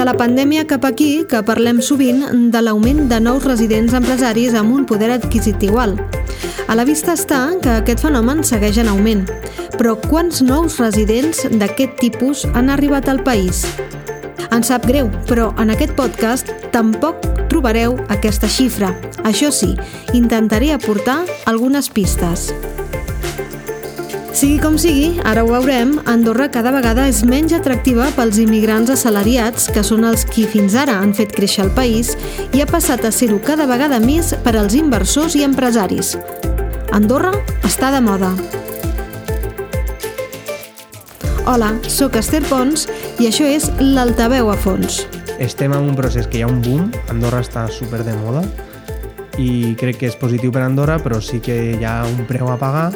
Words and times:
de 0.00 0.04
la 0.06 0.14
pandèmia 0.16 0.62
cap 0.64 0.86
aquí 0.88 1.26
que 1.28 1.42
parlem 1.44 1.82
sovint 1.84 2.22
de 2.52 2.60
l'augment 2.64 3.02
de 3.10 3.18
nous 3.20 3.44
residents 3.44 3.92
empresaris 3.92 4.54
amb 4.56 4.72
un 4.72 4.86
poder 4.88 5.10
adquisitiu 5.12 5.76
alt. 5.76 6.00
A 6.72 6.76
la 6.78 6.86
vista 6.88 7.12
està 7.18 7.40
que 7.60 7.74
aquest 7.82 8.06
fenomen 8.06 8.40
segueix 8.40 8.78
en 8.80 8.88
augment. 8.88 9.26
Però 9.76 9.98
quants 10.06 10.40
nous 10.40 10.78
residents 10.80 11.44
d'aquest 11.60 12.00
tipus 12.00 12.46
han 12.54 12.72
arribat 12.72 13.12
al 13.12 13.20
país? 13.26 13.66
Ens 14.48 14.72
sap 14.72 14.88
greu, 14.88 15.12
però 15.28 15.50
en 15.60 15.76
aquest 15.76 15.92
podcast 16.00 16.48
tampoc 16.72 17.20
trobareu 17.52 17.98
aquesta 18.08 18.48
xifra. 18.48 18.94
Això 19.28 19.52
sí, 19.52 19.74
intentaré 20.16 20.72
aportar 20.72 21.26
algunes 21.44 21.92
pistes. 21.92 22.54
Sigui 24.40 24.56
com 24.56 24.78
sigui, 24.80 25.18
ara 25.28 25.42
ho 25.44 25.50
veurem, 25.52 25.98
Andorra 26.08 26.46
cada 26.48 26.70
vegada 26.72 27.02
és 27.10 27.18
menys 27.28 27.52
atractiva 27.52 28.06
pels 28.16 28.38
immigrants 28.40 28.88
assalariats, 28.88 29.66
que 29.68 29.82
són 29.84 30.06
els 30.08 30.22
qui 30.24 30.46
fins 30.48 30.72
ara 30.80 30.94
han 30.96 31.12
fet 31.12 31.34
créixer 31.36 31.66
el 31.66 31.72
país, 31.76 32.14
i 32.56 32.62
ha 32.64 32.66
passat 32.70 33.04
a 33.04 33.10
ser-ho 33.12 33.36
cada 33.44 33.66
vegada 33.68 33.98
més 34.00 34.30
per 34.40 34.54
als 34.56 34.78
inversors 34.78 35.36
i 35.36 35.44
empresaris. 35.44 36.14
Andorra 36.96 37.34
està 37.68 37.90
de 37.92 38.00
moda. 38.00 38.32
Hola, 41.44 41.74
sóc 41.84 42.16
Esther 42.16 42.40
Pons 42.48 42.88
i 43.20 43.28
això 43.28 43.44
és 43.44 43.68
l'Altaveu 43.76 44.48
a 44.48 44.56
fons. 44.56 45.02
Estem 45.36 45.76
en 45.76 45.92
un 45.92 46.00
procés 46.00 46.24
que 46.32 46.40
hi 46.40 46.46
ha 46.46 46.48
un 46.48 46.64
boom, 46.64 46.88
Andorra 47.12 47.44
està 47.44 47.68
super 47.68 48.00
de 48.08 48.16
moda 48.24 48.48
i 49.36 49.76
crec 49.76 50.00
que 50.00 50.08
és 50.08 50.16
positiu 50.16 50.48
per 50.48 50.64
Andorra, 50.64 50.96
però 50.96 51.20
sí 51.20 51.44
que 51.44 51.60
hi 51.76 51.84
ha 51.84 51.98
un 52.08 52.24
preu 52.24 52.48
a 52.48 52.56
pagar 52.56 52.88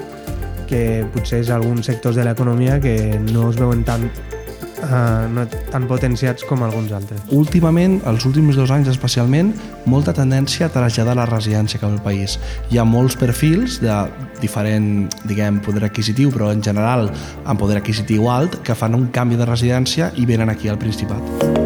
que 0.74 1.04
potser 1.14 1.44
és 1.44 1.52
alguns 1.54 1.86
sectors 1.86 2.18
de 2.18 2.26
l'economia 2.26 2.80
que 2.82 3.20
no 3.30 3.50
es 3.52 3.60
veuen 3.60 3.86
tan 3.86 4.10
Uh, 4.84 5.24
no 5.32 5.46
tan 5.72 5.86
potenciats 5.88 6.44
com 6.44 6.60
alguns 6.60 6.90
altres. 6.92 7.22
Últimament, 7.32 7.94
els 8.04 8.26
últims 8.28 8.58
dos 8.58 8.68
anys 8.74 8.90
especialment, 8.92 9.54
molta 9.88 10.12
tendència 10.12 10.68
a 10.68 10.72
traslladar 10.74 11.14
la 11.16 11.24
residència 11.30 11.80
cap 11.80 11.88
al 11.88 12.02
país. 12.04 12.36
Hi 12.68 12.82
ha 12.82 12.84
molts 12.84 13.16
perfils 13.16 13.80
de 13.80 13.96
diferent, 14.44 15.08
diguem, 15.24 15.62
poder 15.64 15.86
adquisitiu, 15.88 16.28
però 16.36 16.52
en 16.52 16.60
general 16.60 17.08
amb 17.46 17.56
poder 17.56 17.80
adquisitiu 17.80 18.28
alt, 18.28 18.60
que 18.60 18.76
fan 18.76 18.98
un 18.98 19.08
canvi 19.08 19.40
de 19.40 19.48
residència 19.48 20.12
i 20.20 20.28
venen 20.28 20.52
aquí 20.52 20.68
al 20.68 20.76
Principat. 20.82 21.63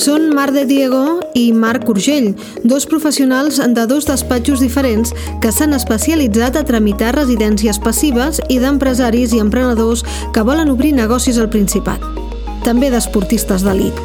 Són 0.00 0.30
Marc 0.32 0.54
de 0.56 0.62
Diego 0.64 1.20
i 1.36 1.50
Marc 1.52 1.84
Urgell, 1.92 2.30
dos 2.64 2.86
professionals 2.88 3.58
de 3.60 3.82
dos 3.84 4.06
despatxos 4.08 4.62
diferents 4.64 5.10
que 5.44 5.50
s'han 5.52 5.76
especialitzat 5.76 6.54
a 6.56 6.62
tramitar 6.64 7.10
residències 7.18 7.76
passives 7.84 8.38
i 8.48 8.56
d'empresaris 8.62 9.34
i 9.36 9.42
emprenedors 9.44 10.00
que 10.32 10.44
volen 10.46 10.70
obrir 10.72 10.94
negocis 10.96 11.36
al 11.36 11.50
Principat. 11.52 12.00
També 12.64 12.88
d'esportistes 12.88 13.60
d'elit. 13.66 14.00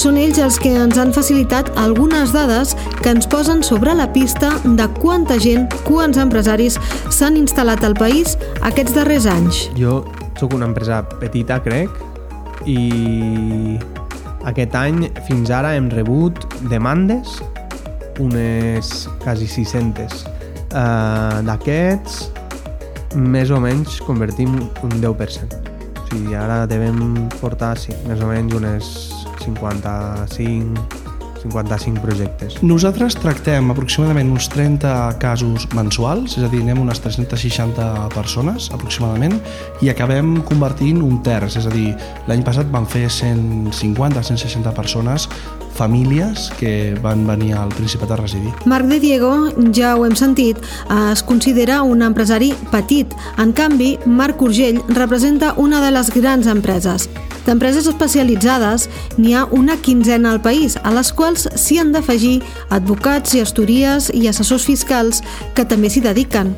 Són 0.00 0.16
ells 0.16 0.40
els 0.40 0.56
que 0.56 0.72
ens 0.80 0.96
han 0.96 1.12
facilitat 1.12 1.68
algunes 1.76 2.32
dades 2.32 2.72
que 3.02 3.12
ens 3.12 3.28
posen 3.28 3.60
sobre 3.60 3.92
la 3.92 4.08
pista 4.16 4.48
de 4.64 4.86
quanta 4.96 5.36
gent, 5.36 5.68
quants 5.84 6.16
empresaris 6.24 6.80
s'han 7.12 7.36
instal·lat 7.42 7.84
al 7.84 7.98
país 8.00 8.38
aquests 8.62 8.96
darrers 8.96 9.28
anys. 9.28 9.66
Jo 9.76 10.00
sóc 10.40 10.56
una 10.56 10.72
empresa 10.72 11.02
petita, 11.20 11.60
crec, 11.60 11.92
i 12.64 13.76
aquest 14.50 14.74
any, 14.78 15.08
fins 15.28 15.52
ara, 15.54 15.74
hem 15.76 15.90
rebut 15.92 16.46
demandes, 16.70 17.38
unes 18.22 19.06
quasi 19.22 19.48
600. 19.50 20.24
Uh, 20.74 21.40
D'aquests, 21.46 22.28
més 23.14 23.52
o 23.54 23.60
menys 23.62 24.00
convertim 24.06 24.56
un 24.82 24.98
10%. 25.02 25.62
O 26.02 26.06
sigui, 26.10 26.34
ara 26.38 26.64
devem 26.70 27.00
portar, 27.40 27.74
sí, 27.78 27.94
més 28.08 28.22
o 28.22 28.30
menys 28.30 28.58
unes 28.58 28.92
55 29.44 31.03
55 31.44 32.00
projectes. 32.02 32.56
Nosaltres 32.64 33.16
tractem 33.20 33.70
aproximadament 33.70 34.32
uns 34.32 34.48
30 34.52 35.18
casos 35.22 35.68
mensuals, 35.76 36.38
és 36.38 36.46
a 36.46 36.50
dir, 36.52 36.62
anem 36.64 36.80
unes 36.84 37.00
360 37.04 38.08
persones 38.16 38.70
aproximadament 38.74 39.36
i 39.84 39.92
acabem 39.92 40.38
convertint 40.48 41.02
un 41.04 41.20
terç, 41.26 41.58
és 41.60 41.68
a 41.68 41.74
dir, 41.74 41.92
l'any 42.30 42.44
passat 42.46 42.70
van 42.72 42.88
fer 42.88 43.06
150-160 43.12 44.74
persones 44.74 45.28
famílies 45.74 46.50
que 46.58 46.94
van 47.02 47.26
venir 47.26 47.54
al 47.58 47.68
Principat 47.74 48.14
a 48.14 48.16
residir. 48.16 48.52
Marc 48.64 48.86
de 48.86 49.00
Diego, 49.00 49.50
ja 49.74 49.96
ho 49.96 50.06
hem 50.06 50.16
sentit, 50.16 50.58
es 51.12 51.22
considera 51.22 51.82
un 51.82 52.02
empresari 52.02 52.52
petit. 52.70 53.12
En 53.38 53.52
canvi, 53.52 53.98
Marc 54.06 54.42
Urgell 54.42 54.80
representa 54.88 55.54
una 55.56 55.82
de 55.84 55.90
les 55.90 56.10
grans 56.14 56.46
empreses. 56.46 57.08
D'empreses 57.44 57.86
especialitzades 57.90 58.88
n'hi 59.18 59.34
ha 59.34 59.44
una 59.52 59.76
quinzena 59.76 60.32
al 60.32 60.40
país, 60.40 60.78
a 60.82 60.94
les 60.94 61.12
quals 61.12 61.48
s'hi 61.60 61.78
han 61.82 61.92
d'afegir 61.92 62.38
advocats, 62.72 63.34
gestories 63.36 64.08
i 64.14 64.28
assessors 64.30 64.64
fiscals 64.64 65.20
que 65.54 65.66
també 65.68 65.90
s'hi 65.92 66.04
dediquen. 66.06 66.54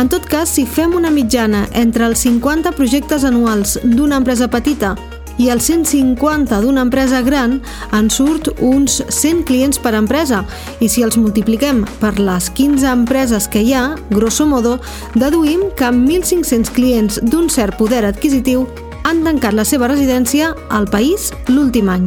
En 0.00 0.08
tot 0.08 0.24
cas, 0.24 0.48
si 0.48 0.64
fem 0.64 0.94
una 0.96 1.10
mitjana 1.12 1.66
entre 1.76 2.06
els 2.08 2.22
50 2.24 2.72
projectes 2.72 3.26
anuals 3.26 3.76
d'una 3.84 4.16
empresa 4.22 4.48
petita 4.48 4.94
i 5.40 5.48
els 5.48 5.70
150 5.70 6.60
d'una 6.60 6.82
empresa 6.84 7.22
gran, 7.24 7.60
en 7.96 8.10
surt 8.12 8.50
uns 8.60 8.98
100 9.08 9.46
clients 9.48 9.80
per 9.80 9.94
empresa 9.96 10.42
i 10.84 10.88
si 10.92 11.04
els 11.06 11.16
multipliquem 11.16 11.86
per 12.00 12.18
les 12.20 12.50
15 12.52 12.84
empreses 12.90 13.48
que 13.48 13.62
hi 13.64 13.72
ha, 13.72 13.94
grosso 14.12 14.44
modo, 14.46 14.76
deduïm 15.14 15.70
que 15.78 15.88
amb 15.88 16.04
1.500 16.08 16.74
clients 16.76 17.20
d'un 17.24 17.48
cert 17.48 17.78
poder 17.80 18.04
adquisitiu 18.04 18.66
han 19.08 19.24
tancat 19.24 19.56
la 19.56 19.64
seva 19.64 19.88
residència 19.88 20.52
al 20.68 20.90
país 20.92 21.30
l'últim 21.48 21.88
any. 21.88 22.04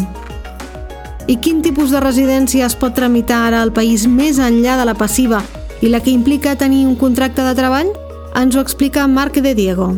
I 1.26 1.40
quin 1.42 1.64
tipus 1.66 1.90
de 1.90 2.04
residència 2.04 2.68
es 2.68 2.78
pot 2.78 2.94
tramitar 2.94 3.48
ara 3.48 3.64
al 3.64 3.74
país 3.74 4.06
més 4.06 4.38
enllà 4.38 4.78
de 4.78 4.86
la 4.86 4.98
passiva 5.00 5.42
i 5.82 5.90
la 5.90 6.04
que 6.04 6.14
implica 6.14 6.58
tenir 6.60 6.86
un 6.86 6.96
contracte 7.00 7.42
de 7.42 7.56
treball? 7.58 7.90
Ens 8.38 8.56
ho 8.56 8.62
explica 8.62 9.08
Marc 9.08 9.42
de 9.42 9.56
Diego. 9.56 9.90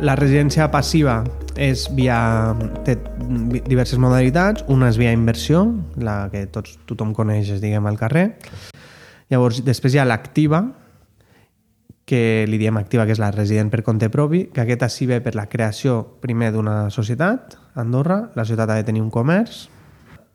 La 0.00 0.16
residència 0.18 0.66
passiva 0.72 1.22
és 1.56 1.88
via, 1.94 2.18
té 2.86 2.96
diverses 3.66 3.98
modalitats. 4.02 4.64
Una 4.72 4.88
és 4.92 4.98
via 5.00 5.12
inversió, 5.14 5.64
la 5.96 6.28
que 6.32 6.46
tots, 6.52 6.78
tothom 6.88 7.14
coneix, 7.16 7.52
diguem, 7.62 7.86
al 7.86 7.98
carrer. 8.00 8.30
Llavors, 9.32 9.62
després 9.64 9.94
hi 9.94 10.02
ha 10.02 10.08
l'activa, 10.08 10.64
que 12.04 12.44
li 12.48 12.58
diem 12.60 12.76
activa, 12.76 13.06
que 13.06 13.14
és 13.16 13.20
la 13.20 13.30
resident 13.32 13.70
per 13.72 13.82
compte 13.84 14.10
propi, 14.12 14.44
que 14.52 14.60
aquesta 14.60 14.90
s'hi 14.92 15.08
ve 15.08 15.20
per 15.24 15.34
la 15.38 15.46
creació 15.48 16.02
primer 16.20 16.52
d'una 16.52 16.90
societat, 16.92 17.56
Andorra, 17.80 18.20
la 18.36 18.44
societat 18.44 18.70
ha 18.70 18.76
de 18.78 18.84
tenir 18.86 19.02
un 19.02 19.10
comerç, 19.10 19.68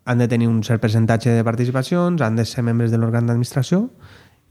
han 0.04 0.18
de 0.18 0.26
tenir 0.28 0.48
un 0.50 0.64
cert 0.66 0.82
percentatge 0.82 1.30
de 1.36 1.44
participacions, 1.46 2.22
han 2.22 2.36
de 2.36 2.44
ser 2.44 2.64
membres 2.66 2.90
de 2.90 2.98
l'òrgan 2.98 3.28
d'administració 3.28 3.84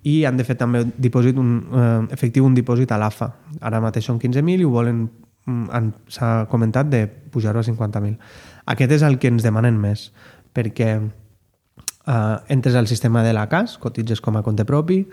i 0.07 0.24
han 0.24 0.38
de 0.40 0.46
fer 0.47 0.56
també 0.56 0.86
dipòsit, 0.96 1.38
un, 1.38 1.50
eh, 1.75 2.13
efectiu 2.16 2.46
un 2.46 2.56
dipòsit 2.56 2.91
a 2.91 2.97
l'AFA. 2.97 3.34
Ara 3.59 3.81
mateix 3.84 4.06
són 4.07 4.19
15.000 4.19 4.63
i 4.63 4.66
ho 4.66 4.72
volen, 4.72 5.09
s'ha 6.12 6.46
comentat, 6.52 6.90
de 6.92 7.06
pujar-ho 7.08 7.62
a 7.62 7.66
50.000. 7.66 8.18
Aquest 8.70 8.96
és 9.00 9.06
el 9.06 9.20
que 9.20 9.32
ens 9.32 9.46
demanen 9.46 9.80
més, 9.82 10.10
perquè 10.54 10.90
eh, 12.10 12.38
entres 12.50 12.76
al 12.76 12.88
sistema 12.88 13.24
de 13.24 13.34
la 13.34 13.48
CAS, 13.50 13.78
cotitzes 13.82 14.22
com 14.22 14.38
a 14.38 14.44
compte 14.46 14.66
propi, 14.66 15.04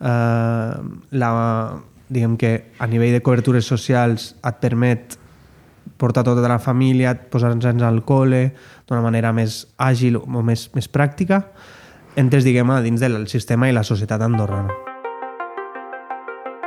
eh, 0.00 0.74
la, 1.10 1.32
diguem 2.08 2.36
que 2.36 2.52
a 2.78 2.86
nivell 2.86 3.16
de 3.16 3.24
cobertures 3.24 3.68
socials 3.68 4.32
et 4.42 4.62
permet 4.62 5.18
portar 6.02 6.24
tota 6.26 6.48
la 6.48 6.58
família, 6.58 7.14
posar-nos 7.30 7.82
al 7.86 8.02
col·le 8.06 8.48
d'una 8.88 9.02
manera 9.04 9.32
més 9.32 9.66
àgil 9.78 10.18
o 10.18 10.42
més, 10.42 10.68
més 10.74 10.90
pràctica, 10.90 11.44
entres, 12.16 12.44
diguem, 12.44 12.74
dins 12.84 13.00
del 13.00 13.28
sistema 13.30 13.70
i 13.70 13.76
la 13.76 13.86
societat 13.86 14.22
andorrana. 14.22 14.91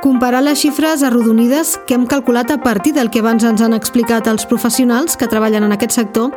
Comparar 0.06 0.40
les 0.44 0.60
xifres 0.60 1.02
arrodonides 1.02 1.80
que 1.84 1.96
hem 1.96 2.04
calculat 2.06 2.52
a 2.52 2.60
partir 2.62 2.92
del 2.94 3.08
que 3.10 3.18
abans 3.18 3.42
ens 3.42 3.58
han 3.58 3.72
explicat 3.74 4.28
els 4.30 4.44
professionals 4.46 5.16
que 5.18 5.26
treballen 5.26 5.64
en 5.66 5.74
aquest 5.74 5.96
sector 5.96 6.28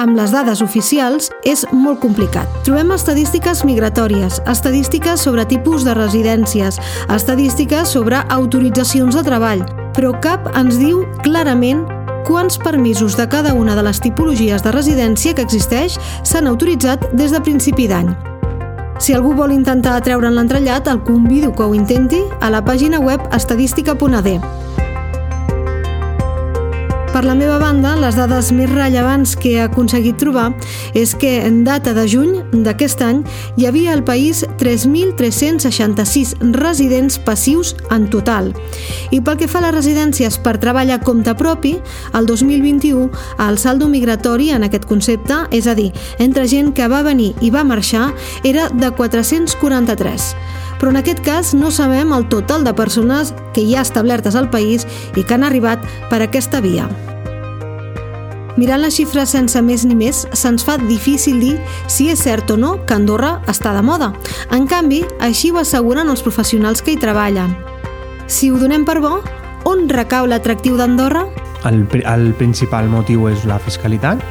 amb 0.00 0.16
les 0.16 0.32
dades 0.32 0.62
oficials 0.64 1.28
és 1.44 1.66
molt 1.68 2.00
complicat. 2.00 2.48
Trobem 2.64 2.88
estadístiques 2.96 3.66
migratòries, 3.68 4.38
estadístiques 4.48 5.20
sobre 5.20 5.44
tipus 5.44 5.84
de 5.84 5.92
residències, 5.98 6.80
estadístiques 7.12 7.92
sobre 7.92 8.22
autoritzacions 8.32 9.20
de 9.20 9.26
treball, 9.28 9.60
però 9.92 10.14
cap 10.24 10.48
ens 10.56 10.80
diu 10.80 11.04
clarament 11.20 11.84
quants 12.24 12.56
permisos 12.56 13.20
de 13.20 13.28
cada 13.28 13.52
una 13.52 13.76
de 13.76 13.84
les 13.84 14.00
tipologies 14.00 14.64
de 14.64 14.72
residència 14.72 15.36
que 15.36 15.44
existeix 15.44 16.00
s'han 16.24 16.48
autoritzat 16.48 17.10
des 17.12 17.36
de 17.36 17.44
principi 17.44 17.92
d'any. 17.92 18.08
Si 18.98 19.14
algú 19.14 19.32
vol 19.38 19.52
intentar 19.54 20.00
treure'n 20.02 20.34
l'entrellat, 20.34 20.88
el 20.90 21.02
convido 21.06 21.52
que 21.54 21.62
ho 21.62 21.74
intenti 21.74 22.18
a 22.40 22.50
la 22.50 22.64
pàgina 22.66 22.98
web 22.98 23.22
estadística.d. 23.32 24.67
Per 27.18 27.24
la 27.26 27.34
meva 27.34 27.56
banda, 27.58 27.96
les 27.98 28.14
dades 28.14 28.52
més 28.54 28.68
rellevants 28.70 29.32
que 29.42 29.56
he 29.56 29.62
aconseguit 29.64 30.20
trobar 30.22 30.52
és 30.94 31.16
que 31.18 31.32
en 31.48 31.64
data 31.66 31.90
de 31.90 32.04
juny 32.06 32.36
d'aquest 32.62 33.00
any 33.02 33.24
hi 33.58 33.66
havia 33.66 33.96
al 33.96 34.04
país 34.06 34.44
3.366 34.60 36.36
residents 36.54 37.16
passius 37.26 37.72
en 37.90 38.06
total. 38.12 38.52
I 39.10 39.18
pel 39.18 39.40
que 39.40 39.48
fa 39.50 39.58
a 39.58 39.64
les 39.64 39.74
residències 39.74 40.38
per 40.44 40.60
treball 40.62 40.94
a 40.94 41.00
compte 41.02 41.34
propi, 41.34 41.74
el 42.14 42.30
2021 42.30 43.10
el 43.48 43.58
saldo 43.58 43.90
migratori 43.90 44.52
en 44.54 44.68
aquest 44.68 44.86
concepte, 44.86 45.40
és 45.50 45.66
a 45.66 45.74
dir, 45.74 45.90
entre 46.22 46.46
gent 46.46 46.70
que 46.70 46.86
va 46.86 47.02
venir 47.02 47.32
i 47.42 47.50
va 47.50 47.66
marxar, 47.66 48.12
era 48.46 48.70
de 48.70 48.94
443 48.94 50.30
però 50.78 50.92
en 50.92 51.00
aquest 51.00 51.20
cas 51.26 51.52
no 51.54 51.70
sabem 51.70 52.12
el 52.14 52.28
total 52.28 52.64
de 52.64 52.74
persones 52.74 53.34
que 53.54 53.62
hi 53.62 53.76
ha 53.76 53.84
establertes 53.84 54.36
al 54.38 54.50
país 54.50 54.86
i 55.16 55.24
que 55.24 55.34
han 55.34 55.44
arribat 55.44 55.84
per 56.10 56.22
aquesta 56.22 56.62
via. 56.64 56.88
Mirant 58.58 58.82
les 58.82 58.96
xifres 58.96 59.30
sense 59.30 59.60
més 59.62 59.84
ni 59.86 59.94
més, 59.94 60.24
se'ns 60.34 60.64
fa 60.66 60.74
difícil 60.80 61.38
dir 61.38 61.52
si 61.86 62.08
és 62.10 62.18
cert 62.24 62.50
o 62.50 62.56
no 62.58 62.72
que 62.86 62.96
Andorra 62.96 63.36
està 63.46 63.70
de 63.76 63.84
moda. 63.86 64.10
En 64.50 64.66
canvi, 64.66 65.04
així 65.22 65.52
ho 65.52 65.60
asseguren 65.60 66.10
els 66.10 66.24
professionals 66.26 66.82
que 66.82 66.96
hi 66.96 66.98
treballen. 66.98 67.54
Si 68.26 68.50
ho 68.50 68.58
donem 68.58 68.82
per 68.84 68.98
bo, 69.04 69.20
on 69.68 69.86
recau 69.86 70.26
l'atractiu 70.26 70.74
d'Andorra? 70.76 71.28
El, 71.70 71.84
el 72.02 72.32
principal 72.38 72.90
motiu 72.90 73.28
és 73.30 73.46
la 73.46 73.60
fiscalitat. 73.62 74.26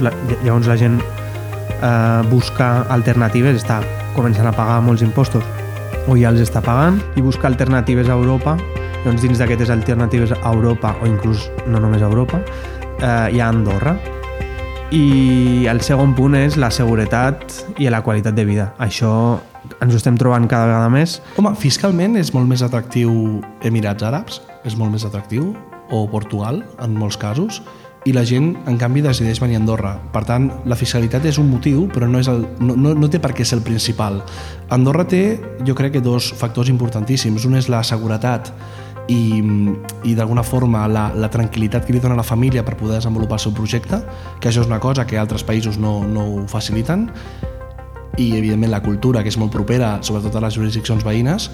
La, 0.00 0.14
llavors 0.44 0.70
la 0.70 0.78
gent 0.78 1.00
eh, 1.02 2.22
busca 2.30 2.86
alternatives, 2.94 3.58
està 3.58 3.82
començant 4.16 4.48
a 4.48 4.54
pagar 4.56 4.80
molts 4.84 5.04
impostos. 5.04 5.44
O 6.08 6.16
ja 6.18 6.32
els 6.32 6.42
està 6.42 6.62
pagant 6.64 6.98
i 7.16 7.24
buscar 7.24 7.50
alternatives 7.52 8.08
a 8.08 8.16
Europa. 8.16 8.56
Doncs 9.04 9.22
dins 9.22 9.38
d'aquestes 9.38 9.70
alternatives 9.70 10.32
a 10.34 10.50
Europa 10.50 10.96
o 11.02 11.06
inclús 11.06 11.46
no 11.68 11.78
només 11.82 12.02
a 12.02 12.08
Europa 12.10 12.40
eh, 13.00 13.28
hi 13.32 13.40
ha 13.40 13.50
Andorra. 13.52 13.96
I 14.94 15.66
el 15.70 15.82
segon 15.82 16.14
punt 16.14 16.36
és 16.38 16.56
la 16.62 16.70
seguretat 16.70 17.54
i 17.82 17.90
la 17.90 18.02
qualitat 18.06 18.36
de 18.36 18.44
vida. 18.46 18.68
Això 18.78 19.12
ens 19.82 19.92
ho 19.92 19.98
estem 19.98 20.18
trobant 20.18 20.46
cada 20.50 20.70
vegada 20.70 20.90
més. 20.92 21.18
Home, 21.36 21.52
fiscalment 21.58 22.14
és 22.20 22.32
molt 22.34 22.46
més 22.50 22.62
atractiu 22.62 23.40
Emirats 23.66 24.06
Àrabs, 24.06 24.40
és 24.64 24.78
molt 24.78 24.94
més 24.94 25.06
atractiu, 25.06 25.50
o 25.90 26.06
Portugal, 26.10 26.62
en 26.82 26.94
molts 26.98 27.18
casos, 27.18 27.60
i 28.06 28.12
la 28.14 28.22
gent, 28.24 28.52
en 28.70 28.78
canvi, 28.78 29.02
decideix 29.02 29.40
venir 29.42 29.58
a 29.58 29.60
Andorra. 29.60 29.96
Per 30.14 30.22
tant, 30.28 30.46
la 30.70 30.78
fiscalitat 30.78 31.26
és 31.26 31.40
un 31.42 31.48
motiu, 31.50 31.88
però 31.90 32.06
no, 32.06 32.20
és 32.22 32.30
el, 32.30 32.44
no, 32.62 32.76
no, 32.78 32.94
no 32.94 33.10
té 33.10 33.18
per 33.22 33.32
què 33.34 33.44
ser 33.44 33.58
el 33.58 33.64
principal. 33.66 34.20
Andorra 34.70 35.04
té, 35.10 35.22
jo 35.66 35.74
crec 35.74 35.96
que 35.96 36.04
dos 36.04 36.30
factors 36.38 36.70
importantíssims. 36.70 37.48
Un 37.50 37.58
és 37.58 37.66
la 37.72 37.82
seguretat 37.86 38.52
i, 39.10 39.42
i 40.06 40.14
d'alguna 40.14 40.46
forma 40.46 40.84
la, 40.90 41.08
la 41.18 41.30
tranquil·litat 41.34 41.86
que 41.86 41.96
li 41.96 42.02
dona 42.02 42.18
la 42.18 42.26
família 42.26 42.64
per 42.66 42.76
poder 42.78 43.00
desenvolupar 43.00 43.40
el 43.40 43.44
seu 43.48 43.54
projecte, 43.58 44.00
que 44.40 44.50
això 44.50 44.62
és 44.62 44.70
una 44.70 44.80
cosa 44.82 45.06
que 45.06 45.18
altres 45.18 45.42
països 45.46 45.78
no, 45.82 45.98
no 46.06 46.26
ho 46.30 46.46
faciliten, 46.50 47.08
i 48.16 48.36
evidentment 48.36 48.72
la 48.72 48.82
cultura 48.82 49.22
que 49.22 49.30
és 49.32 49.38
molt 49.40 49.52
propera 49.54 49.96
sobretot 50.04 50.36
a 50.36 50.42
les 50.46 50.56
jurisdiccions 50.56 51.04
veïnes. 51.04 51.50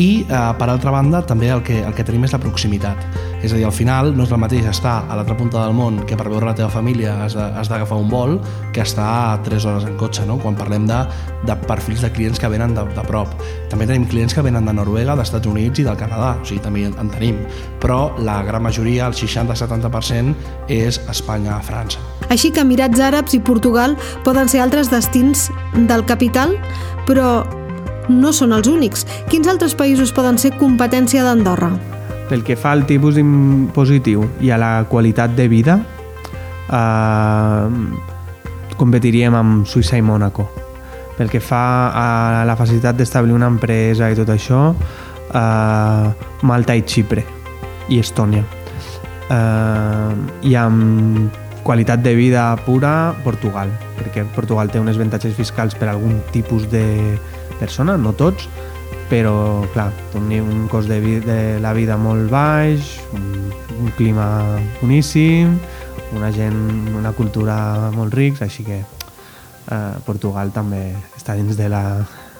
I 0.00 0.24
eh, 0.24 0.40
per 0.58 0.68
altra 0.68 0.92
banda 0.94 1.22
també 1.26 1.50
el 1.52 1.62
que, 1.66 1.80
el 1.82 1.94
que 1.96 2.04
tenim 2.06 2.24
és 2.26 2.34
la 2.34 2.40
proximitat. 2.42 3.06
És 3.42 3.52
a 3.52 3.58
dir, 3.58 3.64
al 3.66 3.74
final 3.74 4.12
no 4.16 4.24
és 4.26 4.32
el 4.32 4.40
mateix 4.40 4.68
estar 4.70 5.02
a 5.08 5.16
l'altra 5.18 5.36
punta 5.36 5.64
del 5.64 5.74
món 5.76 6.02
que 6.06 6.16
per 6.18 6.28
veure 6.30 6.46
la 6.46 6.54
teva 6.56 6.70
família 6.70 7.16
has 7.24 7.34
d'agafar 7.34 7.98
un 7.98 8.08
vol 8.12 8.38
que 8.72 8.84
estar 8.84 9.08
a 9.32 9.42
3 9.42 9.66
hores 9.66 9.88
en 9.88 9.96
cotxe 10.00 10.26
no? 10.28 10.38
quan 10.38 10.56
parlem 10.58 10.86
de, 10.86 11.00
de 11.48 11.56
perfils 11.66 12.04
de 12.06 12.12
clients 12.14 12.38
que 12.38 12.50
venen 12.52 12.76
de, 12.76 12.86
de 12.94 13.06
prop. 13.08 13.34
També 13.72 13.88
tenim 13.90 14.06
clients 14.08 14.34
que 14.34 14.44
venen 14.46 14.68
de 14.68 14.76
Noruega, 14.76 15.16
dels 15.16 15.32
Estats 15.32 15.50
Units 15.50 15.82
i 15.82 15.88
del 15.88 15.98
Canadà, 15.98 16.36
o 16.40 16.46
sigui, 16.46 16.62
també 16.62 16.86
en 16.88 17.12
tenim. 17.12 17.42
Però 17.82 18.12
la 18.22 18.40
gran 18.46 18.62
majoria, 18.62 19.08
el 19.10 19.18
60-70% 19.18 20.68
és 20.70 21.02
Espanya-França 21.10 22.21
així 22.32 22.50
que 22.50 22.64
Emirats 22.64 23.00
Àrabs 23.00 23.36
i 23.36 23.40
Portugal 23.44 23.96
poden 24.24 24.48
ser 24.48 24.62
altres 24.64 24.88
destins 24.92 25.50
del 25.76 26.04
capital, 26.08 26.56
però 27.06 27.42
no 28.08 28.32
són 28.32 28.54
els 28.56 28.68
únics. 28.70 29.04
Quins 29.30 29.48
altres 29.50 29.76
països 29.78 30.12
poden 30.16 30.38
ser 30.40 30.54
competència 30.58 31.24
d'Andorra? 31.26 31.70
Pel 32.30 32.44
que 32.46 32.56
fa 32.56 32.72
al 32.72 32.86
tipus 32.88 33.18
impositiu 33.20 34.24
i 34.40 34.50
a 34.50 34.58
la 34.60 34.72
qualitat 34.88 35.36
de 35.36 35.48
vida, 35.52 35.78
eh, 36.72 37.66
competiríem 38.80 39.36
amb 39.36 39.66
Suïssa 39.68 39.98
i 40.00 40.02
Mònaco. 40.02 40.48
Pel 41.18 41.28
que 41.28 41.42
fa 41.44 41.92
a 41.92 42.44
la 42.48 42.56
facilitat 42.56 42.96
d'establir 42.96 43.36
una 43.36 43.50
empresa 43.52 44.08
i 44.10 44.16
tot 44.16 44.32
això, 44.32 44.72
eh, 45.28 46.08
Malta 46.42 46.74
i 46.74 46.82
Xipre 46.82 47.24
i 47.88 48.00
Estònia. 48.00 48.42
Eh, 49.28 50.48
I 50.48 50.56
amb 50.56 51.41
qualitat 51.62 52.02
de 52.02 52.14
vida 52.14 52.56
pura, 52.66 53.14
Portugal, 53.24 53.70
perquè 53.98 54.24
Portugal 54.34 54.70
té 54.70 54.80
uns 54.82 54.96
avantatges 54.96 55.34
fiscals 55.38 55.76
per 55.78 55.88
a 55.88 55.94
algun 55.96 56.20
tipus 56.34 56.68
de 56.70 56.84
persona, 57.60 57.96
no 57.96 58.12
tots, 58.18 58.48
però 59.12 59.62
clar, 59.74 59.90
té 60.12 60.18
un 60.18 60.66
cost 60.72 60.88
de, 60.88 60.98
vida, 61.00 61.26
de 61.26 61.60
la 61.60 61.74
vida 61.76 61.98
molt 62.00 62.30
baix, 62.32 62.96
un, 63.12 63.52
un 63.82 63.92
clima 63.98 64.58
boníssim, 64.80 65.58
una 66.16 66.32
gent, 66.32 66.58
una 66.96 67.12
cultura 67.12 67.90
molt 67.94 68.14
rics, 68.14 68.42
així 68.42 68.64
que 68.66 68.80
eh, 68.80 69.94
Portugal 70.06 70.52
també 70.52 70.90
està 71.16 71.36
dins 71.38 71.56
de 71.56 71.68
la, 71.72 71.84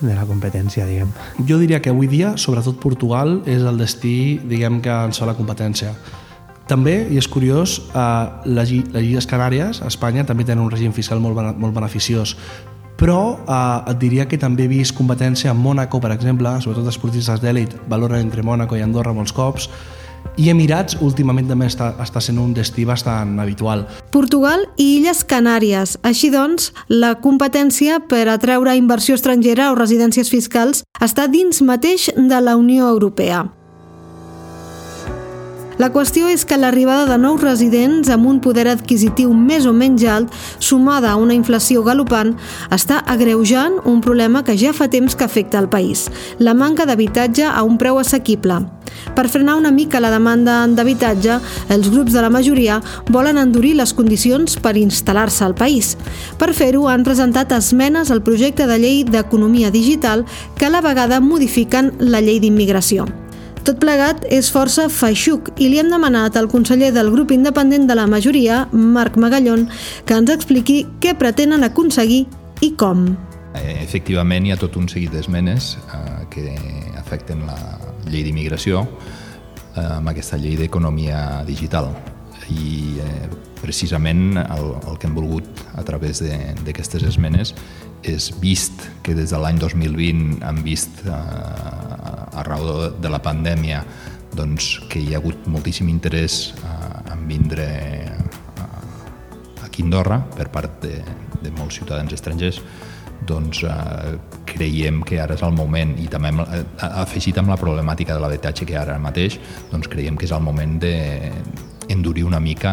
de 0.01 0.17
la 0.17 0.27
competència, 0.29 0.87
diguem. 0.89 1.13
Jo 1.49 1.59
diria 1.61 1.81
que 1.83 1.93
avui 1.93 2.11
dia, 2.11 2.35
sobretot 2.37 2.81
Portugal, 2.83 3.41
és 3.47 3.63
el 3.63 3.79
destí, 3.81 4.41
diguem, 4.49 4.81
que 4.85 4.93
ens 5.09 5.21
fa 5.23 5.29
la 5.29 5.37
competència. 5.39 5.95
També, 6.73 6.95
i 7.13 7.19
és 7.21 7.27
curiós, 7.29 7.83
eh, 7.93 8.03
les, 8.49 8.71
les 8.95 9.05
Illes 9.05 9.27
Canàries, 9.29 9.83
a 9.83 9.91
Espanya, 9.93 10.25
també 10.25 10.47
tenen 10.49 10.65
un 10.65 10.71
règim 10.73 10.95
fiscal 10.97 11.21
molt, 11.21 11.37
molt 11.61 11.75
beneficiós, 11.77 12.33
però 12.97 13.37
eh, 13.45 13.91
et 13.93 13.99
diria 14.01 14.25
que 14.29 14.39
també 14.41 14.65
he 14.65 14.71
vist 14.71 14.97
competència 14.97 15.53
a 15.53 15.59
Mònaco, 15.59 16.01
per 16.01 16.15
exemple, 16.17 16.55
sobretot 16.65 16.89
esportistes 16.89 17.45
d'èlit 17.45 17.77
valoren 17.93 18.25
entre 18.25 18.47
Mònaco 18.47 18.81
i 18.81 18.87
Andorra 18.87 19.13
molts 19.13 19.37
cops, 19.37 19.69
i 20.41 20.49
Emirats 20.49 20.97
últimament 21.05 21.51
també 21.51 21.69
està, 21.69 21.93
està 22.01 22.23
sent 22.25 22.41
un 22.41 22.55
destí 22.57 22.87
bastant 22.89 23.37
habitual. 23.43 23.85
Portugal 24.15 24.65
i 24.81 24.95
Illes 24.97 25.27
Canàries. 25.29 25.99
Així 26.09 26.33
doncs, 26.33 26.71
la 26.89 27.19
competència 27.21 28.01
per 28.09 28.31
atreure 28.33 28.79
inversió 28.81 29.19
estrangera 29.19 29.75
o 29.75 29.77
residències 29.77 30.33
fiscals 30.33 30.87
està 31.05 31.29
dins 31.29 31.61
mateix 31.61 32.15
de 32.17 32.41
la 32.41 32.57
Unió 32.57 32.89
Europea. 32.89 33.51
La 35.83 35.89
qüestió 35.91 36.29
és 36.31 36.45
que 36.47 36.55
l'arribada 36.55 37.09
de 37.09 37.17
nous 37.19 37.41
residents 37.43 38.07
amb 38.15 38.29
un 38.31 38.37
poder 38.45 38.69
adquisitiu 38.71 39.33
més 39.35 39.65
o 39.67 39.73
menys 39.75 40.05
alt, 40.07 40.35
sumada 40.63 41.11
a 41.11 41.19
una 41.19 41.35
inflació 41.35 41.81
galopant, 41.83 42.37
està 42.71 43.01
agreujant 43.11 43.81
un 43.91 43.99
problema 44.05 44.45
que 44.47 44.55
ja 44.55 44.71
fa 44.77 44.87
temps 44.93 45.17
que 45.19 45.27
afecta 45.27 45.59
el 45.59 45.67
país, 45.73 46.05
la 46.39 46.55
manca 46.55 46.87
d'habitatge 46.87 47.49
a 47.49 47.65
un 47.67 47.81
preu 47.81 47.99
assequible. 47.99 48.61
Per 49.17 49.25
frenar 49.27 49.57
una 49.59 49.73
mica 49.75 49.99
la 49.99 50.13
demanda 50.13 50.61
d'habitatge, 50.71 51.41
els 51.75 51.91
grups 51.91 52.15
de 52.15 52.23
la 52.23 52.31
majoria 52.31 52.79
volen 53.11 53.41
endurir 53.43 53.75
les 53.81 53.91
condicions 53.91 54.55
per 54.63 54.77
instal·lar-se 54.79 55.43
al 55.49 55.57
país. 55.59 55.97
Per 56.39 56.53
fer-ho, 56.55 56.87
han 56.93 57.03
presentat 57.03 57.57
esmenes 57.59 58.15
al 58.15 58.23
projecte 58.23 58.71
de 58.71 58.79
llei 58.79 59.03
d'economia 59.03 59.75
digital 59.75 60.23
que 60.55 60.71
a 60.71 60.73
la 60.77 60.85
vegada 60.85 61.19
modifiquen 61.19 61.91
la 61.99 62.23
llei 62.23 62.39
d'immigració. 62.39 63.11
Tot 63.63 63.79
plegat 63.79 64.25
és 64.27 64.49
força 64.51 64.89
feixuc 64.91 65.53
i 65.63 65.69
li 65.71 65.79
hem 65.79 65.91
demanat 65.93 66.35
al 66.39 66.49
conseller 66.51 66.91
del 66.95 67.13
grup 67.15 67.31
independent 67.31 67.87
de 67.87 67.95
la 67.95 68.09
majoria, 68.11 68.65
Marc 68.73 69.15
Magallón, 69.15 69.69
que 70.05 70.17
ens 70.19 70.33
expliqui 70.35 70.81
què 70.99 71.13
pretenen 71.19 71.63
aconseguir 71.63 72.25
i 72.59 72.73
com. 72.75 73.05
Eh, 73.55 73.77
efectivament, 73.85 74.49
hi 74.49 74.55
ha 74.55 74.59
tot 74.59 74.75
un 74.81 74.89
seguit 74.91 75.15
d'esmenes 75.15 75.77
eh, 75.79 76.25
que 76.33 76.57
afecten 76.99 77.47
la 77.47 77.59
llei 78.09 78.25
d'immigració 78.27 78.83
eh, 78.83 79.87
amb 80.01 80.11
aquesta 80.11 80.41
llei 80.43 80.59
d'economia 80.59 81.45
digital 81.47 81.93
i 82.51 82.99
eh, 82.99 83.29
precisament 83.63 84.37
el, 84.43 84.69
el 84.83 84.99
que 84.99 85.09
hem 85.09 85.17
volgut 85.17 85.65
a 85.79 85.85
través 85.87 86.23
d'aquestes 86.23 87.07
esmenes 87.09 87.55
és 88.03 88.31
vist 88.43 88.89
que 89.07 89.15
des 89.15 89.31
de 89.31 89.39
l'any 89.39 89.61
2020 89.63 90.43
han 90.43 90.63
vist 90.67 91.05
eh, 91.07 92.39
arreu 92.43 92.67
de, 92.67 92.89
de 93.05 93.13
la 93.13 93.23
pandèmia 93.23 93.85
doncs, 94.35 94.79
que 94.91 95.01
hi 95.01 95.13
ha 95.15 95.21
hagut 95.21 95.47
moltíssim 95.47 95.91
interès 95.93 96.53
eh, 96.59 97.13
en 97.15 97.27
vindre 97.29 97.69
aquí 99.63 99.83
a 99.83 99.87
Andorra 99.87 100.19
per 100.37 100.49
part 100.53 100.83
de, 100.83 100.99
de 101.43 101.53
molts 101.59 101.79
ciutadans 101.79 102.13
estrangers 102.13 102.61
doncs 103.27 103.63
eh, 103.63 104.17
creiem 104.49 105.03
que 105.07 105.21
ara 105.23 105.37
és 105.39 105.45
el 105.47 105.55
moment 105.55 105.95
i 106.03 106.09
també 106.11 106.33
hem, 106.33 106.43
eh, 106.43 106.65
afegit 106.91 107.39
amb 107.39 107.53
la 107.53 107.61
problemàtica 107.61 108.17
de 108.17 108.25
l'habitatge 108.25 108.67
que 108.69 108.79
ara 108.79 108.99
mateix 109.03 109.39
doncs 109.71 109.91
creiem 109.93 110.19
que 110.19 110.27
és 110.27 110.35
el 110.35 110.43
moment 110.43 110.79
de 110.83 110.97
endurir 111.93 112.25
una 112.25 112.41
mica 112.41 112.73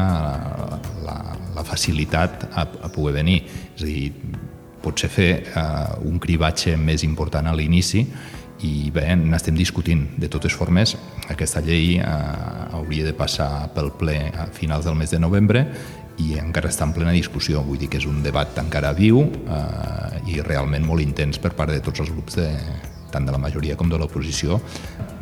la, 1.59 1.67
facilitat 1.67 2.47
a, 2.53 2.65
a 2.87 2.89
poder 2.93 3.19
venir 3.19 3.43
és 3.75 3.83
a 3.83 3.87
dir, 3.87 4.11
potser 4.83 5.09
fer 5.11 5.29
eh, 5.43 6.07
un 6.07 6.19
cribatge 6.23 6.75
més 6.79 7.03
important 7.03 7.47
a 7.47 7.55
l'inici 7.55 8.05
i 8.65 8.89
bé, 8.91 9.05
n'estem 9.15 9.55
discutint. 9.55 10.03
De 10.19 10.27
totes 10.31 10.55
formes, 10.55 10.95
aquesta 11.31 11.61
llei 11.63 11.97
eh, 11.99 12.09
hauria 12.75 13.07
de 13.07 13.15
passar 13.15 13.69
pel 13.75 13.91
ple 13.99 14.19
a 14.33 14.49
finals 14.55 14.87
del 14.87 14.97
mes 14.99 15.11
de 15.11 15.19
novembre 15.19 15.65
i 16.19 16.35
encara 16.39 16.71
està 16.71 16.87
en 16.87 16.93
plena 16.95 17.15
discussió. 17.15 17.63
Vull 17.63 17.79
dir 17.79 17.87
que 17.91 17.99
és 18.01 18.07
un 18.07 18.23
debat 18.23 18.57
encara 18.59 18.91
viu 18.95 19.23
eh, 19.23 20.23
i 20.31 20.39
realment 20.43 20.87
molt 20.87 21.03
intens 21.03 21.39
per 21.39 21.53
part 21.55 21.71
de 21.75 21.83
tots 21.83 22.03
els 22.03 22.11
grups, 22.11 22.39
de, 22.39 22.49
tant 23.11 23.25
de 23.25 23.33
la 23.33 23.39
majoria 23.41 23.77
com 23.77 23.89
de 23.89 23.97
l'oposició. 23.99 24.59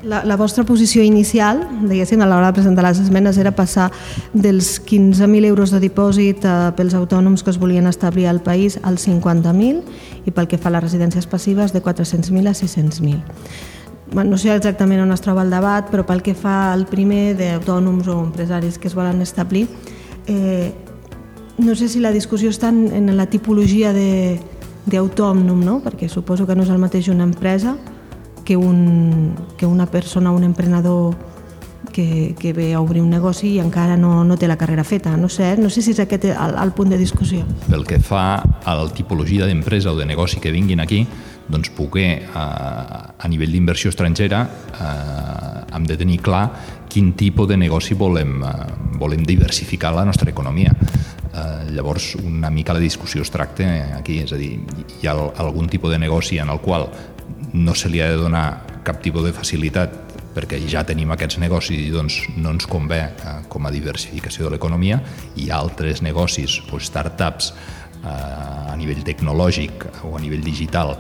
La, 0.04 0.22
la 0.28 0.38
vostra 0.38 0.64
posició 0.64 1.02
inicial, 1.04 1.64
diguéssim, 1.90 2.22
a 2.22 2.28
l'hora 2.30 2.52
de 2.52 2.60
presentar 2.60 2.86
les 2.86 3.00
esmenes, 3.02 3.38
era 3.42 3.52
passar 3.56 3.90
dels 4.34 4.78
15.000 4.86 5.50
euros 5.50 5.74
de 5.74 5.82
dipòsit 5.84 6.46
eh, 6.46 6.58
pels 6.78 6.96
autònoms 6.98 7.44
que 7.44 7.52
es 7.54 7.60
volien 7.60 7.90
establir 7.90 8.28
al 8.30 8.44
país 8.46 8.78
als 8.84 9.08
50.000 9.08 10.28
i 10.28 10.36
pel 10.36 10.48
que 10.48 10.60
fa 10.62 10.70
a 10.70 10.78
les 10.78 10.86
residències 10.86 11.28
passives 11.28 11.74
de 11.74 11.82
400.000 11.84 12.52
a 12.52 12.56
600.000. 12.56 13.24
Bueno, 14.14 14.32
no 14.32 14.38
sé 14.38 14.54
exactament 14.56 15.02
on 15.04 15.12
es 15.12 15.24
troba 15.24 15.44
el 15.44 15.52
debat, 15.52 15.90
però 15.92 16.06
pel 16.08 16.22
que 16.24 16.36
fa 16.38 16.72
al 16.72 16.86
primer 16.88 17.36
d'autònoms 17.40 18.08
o 18.08 18.22
empresaris 18.24 18.78
que 18.80 18.88
es 18.88 18.96
volen 18.96 19.20
establir, 19.22 19.66
eh, 20.28 20.72
no 21.58 21.76
sé 21.76 21.90
si 21.90 22.00
la 22.00 22.14
discussió 22.14 22.52
està 22.54 22.70
en, 22.70 22.86
en 22.94 23.18
la 23.18 23.26
tipologia 23.28 23.92
d'autònom, 24.88 25.60
no? 25.64 25.80
perquè 25.84 26.10
suposo 26.10 26.48
que 26.48 26.56
no 26.56 26.64
és 26.64 26.72
el 26.74 26.80
mateix 26.82 27.10
una 27.12 27.28
empresa 27.28 27.76
que, 28.48 28.56
un, 28.56 29.36
que 29.58 29.66
una 29.66 29.86
persona, 29.86 30.32
un 30.32 30.44
emprenedor 30.44 31.16
que, 31.92 32.36
que 32.40 32.54
ve 32.54 32.74
a 32.74 32.80
obrir 32.80 33.02
un 33.02 33.10
negoci 33.10 33.56
i 33.56 33.60
encara 33.60 33.98
no, 33.98 34.24
no 34.24 34.38
té 34.38 34.48
la 34.48 34.58
carrera 34.58 34.86
feta. 34.86 35.16
No 35.18 35.30
sé, 35.30 35.56
no 35.58 35.70
sé 35.74 35.82
si 35.82 35.96
és 35.96 36.00
aquest 36.04 36.30
el, 36.30 36.56
el 36.62 36.72
punt 36.78 36.94
de 36.94 37.00
discussió. 37.00 37.46
Pel 37.68 37.84
que 37.90 38.00
fa 38.00 38.38
a 38.38 38.76
la 38.78 38.88
tipologia 38.94 39.48
d'empresa 39.50 39.92
o 39.92 39.98
de 39.98 40.06
negoci 40.08 40.40
que 40.44 40.54
vinguin 40.54 40.80
aquí, 40.84 41.02
doncs 41.48 41.72
poder, 41.76 42.10
eh, 42.28 42.38
a 42.38 43.28
nivell 43.32 43.52
d'inversió 43.56 43.90
estrangera, 43.90 44.44
eh, 44.46 45.76
hem 45.76 45.88
de 45.88 45.98
tenir 45.98 46.22
clar 46.22 46.46
quin 46.88 47.14
tipus 47.20 47.48
de 47.48 47.58
negoci 47.58 47.96
volem, 47.96 48.44
eh, 48.44 48.52
volem 49.00 49.24
diversificar 49.26 49.94
la 49.96 50.06
nostra 50.06 50.30
economia. 50.30 50.76
Eh, 51.38 51.72
llavors, 51.72 52.16
una 52.16 52.50
mica 52.50 52.74
la 52.74 52.82
discussió 52.82 53.22
es 53.22 53.30
tracta 53.30 53.68
aquí, 53.98 54.22
és 54.24 54.34
a 54.34 54.40
dir, 54.40 54.56
hi 55.02 55.08
ha 55.08 55.14
algun 55.44 55.70
tipus 55.70 55.94
de 55.94 56.00
negoci 56.02 56.40
en 56.42 56.50
el 56.50 56.62
qual 56.64 56.88
no 57.54 57.76
se 57.76 57.90
li 57.90 58.02
ha 58.02 58.10
de 58.10 58.18
donar 58.18 58.48
cap 58.88 59.02
tipus 59.04 59.26
de 59.28 59.34
facilitat 59.36 59.94
perquè 60.38 60.60
ja 60.70 60.84
tenim 60.86 61.12
aquests 61.14 61.40
negocis 61.42 61.82
i 61.82 61.92
doncs 61.94 62.20
no 62.38 62.54
ens 62.56 62.68
convé 62.70 63.02
eh, 63.10 63.36
com 63.50 63.66
a 63.66 63.74
diversificació 63.74 64.48
de 64.48 64.56
l'economia 64.56 65.00
i 65.38 65.50
altres 65.54 66.02
negocis 66.06 66.60
o 66.72 66.80
startups 66.82 67.52
eh, 67.52 68.08
a 68.08 68.76
nivell 68.80 69.04
tecnològic 69.06 69.88
o 70.10 70.16
a 70.18 70.22
nivell 70.24 70.46
digital 70.46 70.96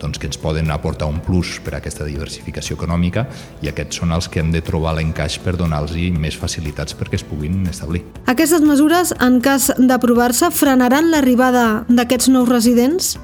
doncs, 0.00 0.18
que 0.18 0.28
ens 0.28 0.38
poden 0.40 0.70
aportar 0.74 1.08
un 1.10 1.20
plus 1.24 1.58
per 1.64 1.74
a 1.74 1.78
aquesta 1.80 2.06
diversificació 2.08 2.76
econòmica 2.78 3.26
i 3.62 3.70
aquests 3.70 4.00
són 4.00 4.14
els 4.16 4.28
que 4.28 4.42
hem 4.42 4.50
de 4.54 4.62
trobar 4.64 4.94
l'encaix 4.96 5.38
per 5.42 5.56
donar-los 5.58 5.96
més 6.18 6.36
facilitats 6.38 6.96
perquè 6.96 7.18
es 7.20 7.26
puguin 7.26 7.62
establir. 7.70 8.04
Aquestes 8.30 8.64
mesures, 8.64 9.14
en 9.20 9.40
cas 9.44 9.70
d'aprovar-se, 9.78 10.50
frenaran 10.54 11.10
l'arribada 11.12 11.84
d'aquests 11.88 12.30
nous 12.34 12.48
residents? 12.48 13.14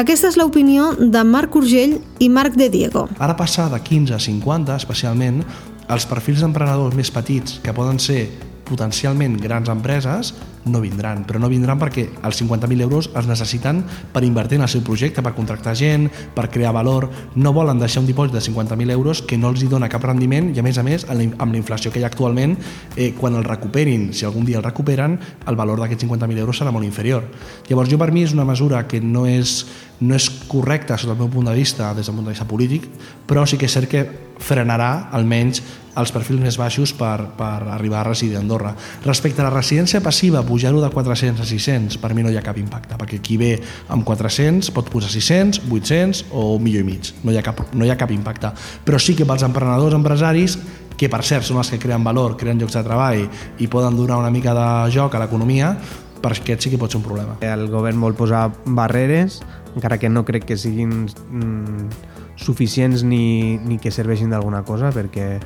Aquesta 0.00 0.30
és 0.30 0.38
l'opinió 0.38 0.92
de 0.98 1.24
Marc 1.26 1.56
Urgell 1.58 1.98
i 2.18 2.28
Marc 2.28 2.56
de 2.56 2.70
Diego. 2.72 3.08
Ara 3.18 3.36
passar 3.36 3.68
de 3.72 3.80
15 3.82 4.14
a 4.14 4.20
50, 4.22 4.76
especialment, 4.76 5.42
els 5.90 6.06
perfils 6.06 6.44
d'emprenedors 6.44 6.94
més 6.94 7.10
petits, 7.10 7.58
que 7.64 7.74
poden 7.74 7.98
ser 7.98 8.28
potencialment 8.70 9.34
grans 9.42 9.68
empreses, 9.72 10.34
no 10.64 10.80
vindran, 10.80 11.24
però 11.24 11.40
no 11.40 11.48
vindran 11.48 11.78
perquè 11.80 12.06
els 12.26 12.40
50.000 12.42 12.84
euros 12.84 13.08
els 13.16 13.28
necessiten 13.30 13.80
per 14.12 14.22
invertir 14.26 14.58
en 14.58 14.66
el 14.66 14.72
seu 14.72 14.82
projecte, 14.84 15.22
per 15.24 15.32
contractar 15.34 15.74
gent, 15.76 16.08
per 16.34 16.50
crear 16.52 16.74
valor, 16.76 17.08
no 17.34 17.54
volen 17.56 17.80
deixar 17.80 18.02
un 18.02 18.08
dipòsit 18.10 18.36
de 18.36 18.42
50.000 18.44 18.92
euros 18.92 19.22
que 19.22 19.38
no 19.38 19.50
els 19.50 19.64
hi 19.64 19.70
dona 19.72 19.88
cap 19.88 20.04
rendiment 20.04 20.52
i 20.54 20.60
a 20.60 20.66
més 20.66 20.78
a 20.78 20.84
més 20.84 21.06
amb 21.08 21.50
la 21.50 21.60
inflació 21.60 21.92
que 21.92 22.00
hi 22.00 22.04
ha 22.04 22.10
actualment 22.12 22.56
eh, 22.96 23.12
quan 23.16 23.38
el 23.38 23.44
recuperin, 23.44 24.10
si 24.12 24.26
algun 24.28 24.44
dia 24.44 24.60
el 24.60 24.66
recuperen 24.66 25.18
el 25.48 25.56
valor 25.56 25.80
d'aquests 25.80 26.04
50.000 26.04 26.44
euros 26.44 26.60
serà 26.60 26.72
molt 26.74 26.84
inferior 26.84 27.24
llavors 27.68 27.90
jo 27.90 27.98
per 28.00 28.10
mi 28.12 28.24
és 28.26 28.36
una 28.36 28.44
mesura 28.48 28.86
que 28.88 29.00
no 29.00 29.26
és, 29.26 29.64
no 30.00 30.16
és 30.16 30.28
correcta 30.48 30.98
sota 30.98 31.16
el 31.16 31.22
meu 31.22 31.32
punt 31.32 31.48
de 31.48 31.56
vista 31.56 31.94
des 31.94 32.06
del 32.06 32.16
punt 32.16 32.28
de 32.28 32.34
vista 32.36 32.48
polític 32.48 32.88
però 33.26 33.46
sí 33.46 33.56
que 33.56 33.68
és 33.70 33.76
cert 33.78 33.88
que 33.90 34.04
frenarà 34.40 35.10
almenys 35.12 35.60
els 36.00 36.12
perfils 36.14 36.40
més 36.42 36.56
baixos 36.58 36.92
per, 36.96 37.32
per 37.36 37.66
arribar 37.74 38.00
a 38.00 38.08
residir 38.10 38.38
a 38.38 38.40
Andorra. 38.40 38.72
Respecte 39.04 39.42
a 39.42 39.48
la 39.48 39.52
residència 39.52 40.02
passiva, 40.04 40.42
pujar-ho 40.50 40.82
de 40.82 40.90
400 40.90 41.40
a 41.40 41.46
600, 41.46 41.96
per 42.02 42.12
mi 42.14 42.26
no 42.26 42.32
hi 42.32 42.36
ha 42.36 42.44
cap 42.44 42.58
impacte, 42.58 42.98
perquè 42.98 43.20
qui 43.22 43.38
ve 43.40 43.54
amb 43.88 44.04
400 44.06 44.72
pot 44.74 44.90
posar 44.90 45.12
600, 45.14 45.62
800 45.70 46.26
o 46.34 46.50
un 46.58 46.66
milió 46.66 46.82
i 46.82 46.88
mig. 46.90 47.14
No 47.22 47.32
hi 47.32 47.38
ha 47.38 47.46
cap, 47.46 47.62
no 47.72 47.86
hi 47.86 47.94
ha 47.94 47.98
cap 48.00 48.12
impacte. 48.14 48.52
Però 48.84 48.98
sí 48.98 49.14
que 49.16 49.28
pels 49.28 49.46
emprenedors, 49.46 49.94
empresaris, 49.96 50.58
que 51.00 51.08
per 51.08 51.22
cert 51.24 51.46
són 51.48 51.62
els 51.62 51.70
que 51.72 51.78
creen 51.80 52.04
valor, 52.04 52.36
creen 52.36 52.60
llocs 52.60 52.76
de 52.76 52.84
treball 52.84 53.22
i 53.62 53.68
poden 53.72 53.96
donar 53.96 54.18
una 54.20 54.32
mica 54.34 54.52
de 54.56 54.68
joc 54.92 55.14
a 55.16 55.22
l'economia, 55.22 55.72
per 56.20 56.34
aquest 56.34 56.66
sí 56.66 56.72
que 56.74 56.78
pot 56.80 56.92
ser 56.92 57.00
un 57.00 57.06
problema. 57.06 57.38
El 57.40 57.68
govern 57.72 58.02
vol 58.02 58.16
posar 58.18 58.50
barreres, 58.66 59.40
encara 59.72 59.96
que 59.96 60.10
no 60.12 60.26
crec 60.28 60.44
que 60.50 60.58
siguin 60.60 61.06
mm, 61.08 61.88
suficients 62.36 63.04
ni, 63.06 63.56
ni 63.64 63.78
que 63.80 63.92
serveixin 63.94 64.34
d'alguna 64.34 64.60
cosa, 64.68 64.92
perquè 64.92 65.38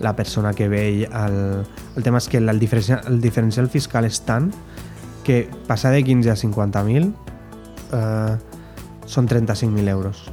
la 0.00 0.14
persona 0.16 0.52
que 0.52 0.68
ve 0.68 1.04
el, 1.04 1.38
el 1.96 2.02
tema 2.02 2.18
és 2.18 2.28
que 2.28 2.38
el 2.38 2.58
diferencial, 2.60 3.00
el 3.08 3.20
diferencial 3.20 3.70
fiscal 3.72 4.04
és 4.04 4.20
tant 4.26 4.50
que 5.26 5.48
passar 5.66 5.92
de 5.94 6.02
15 6.04 6.30
a 6.30 6.36
50.000 6.36 7.08
eh, 7.96 8.36
són 9.06 9.28
35.000 9.28 9.88
euros. 9.88 10.26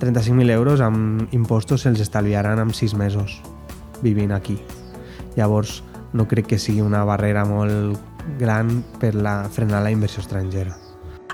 35.000 0.00 0.50
euros 0.54 0.80
amb 0.80 1.32
impostos 1.34 1.82
se'ls 1.82 2.00
estalviaran 2.00 2.62
en 2.62 2.74
6 2.74 2.94
mesos 2.94 3.40
vivint 4.02 4.32
aquí. 4.32 4.58
Llavors 5.36 5.82
no 6.12 6.26
crec 6.28 6.46
que 6.54 6.58
sigui 6.58 6.82
una 6.82 7.04
barrera 7.04 7.44
molt 7.44 7.98
gran 8.38 8.82
per 9.00 9.14
la, 9.14 9.48
frenar 9.50 9.82
la 9.82 9.90
inversió 9.90 10.22
estrangera. 10.22 10.76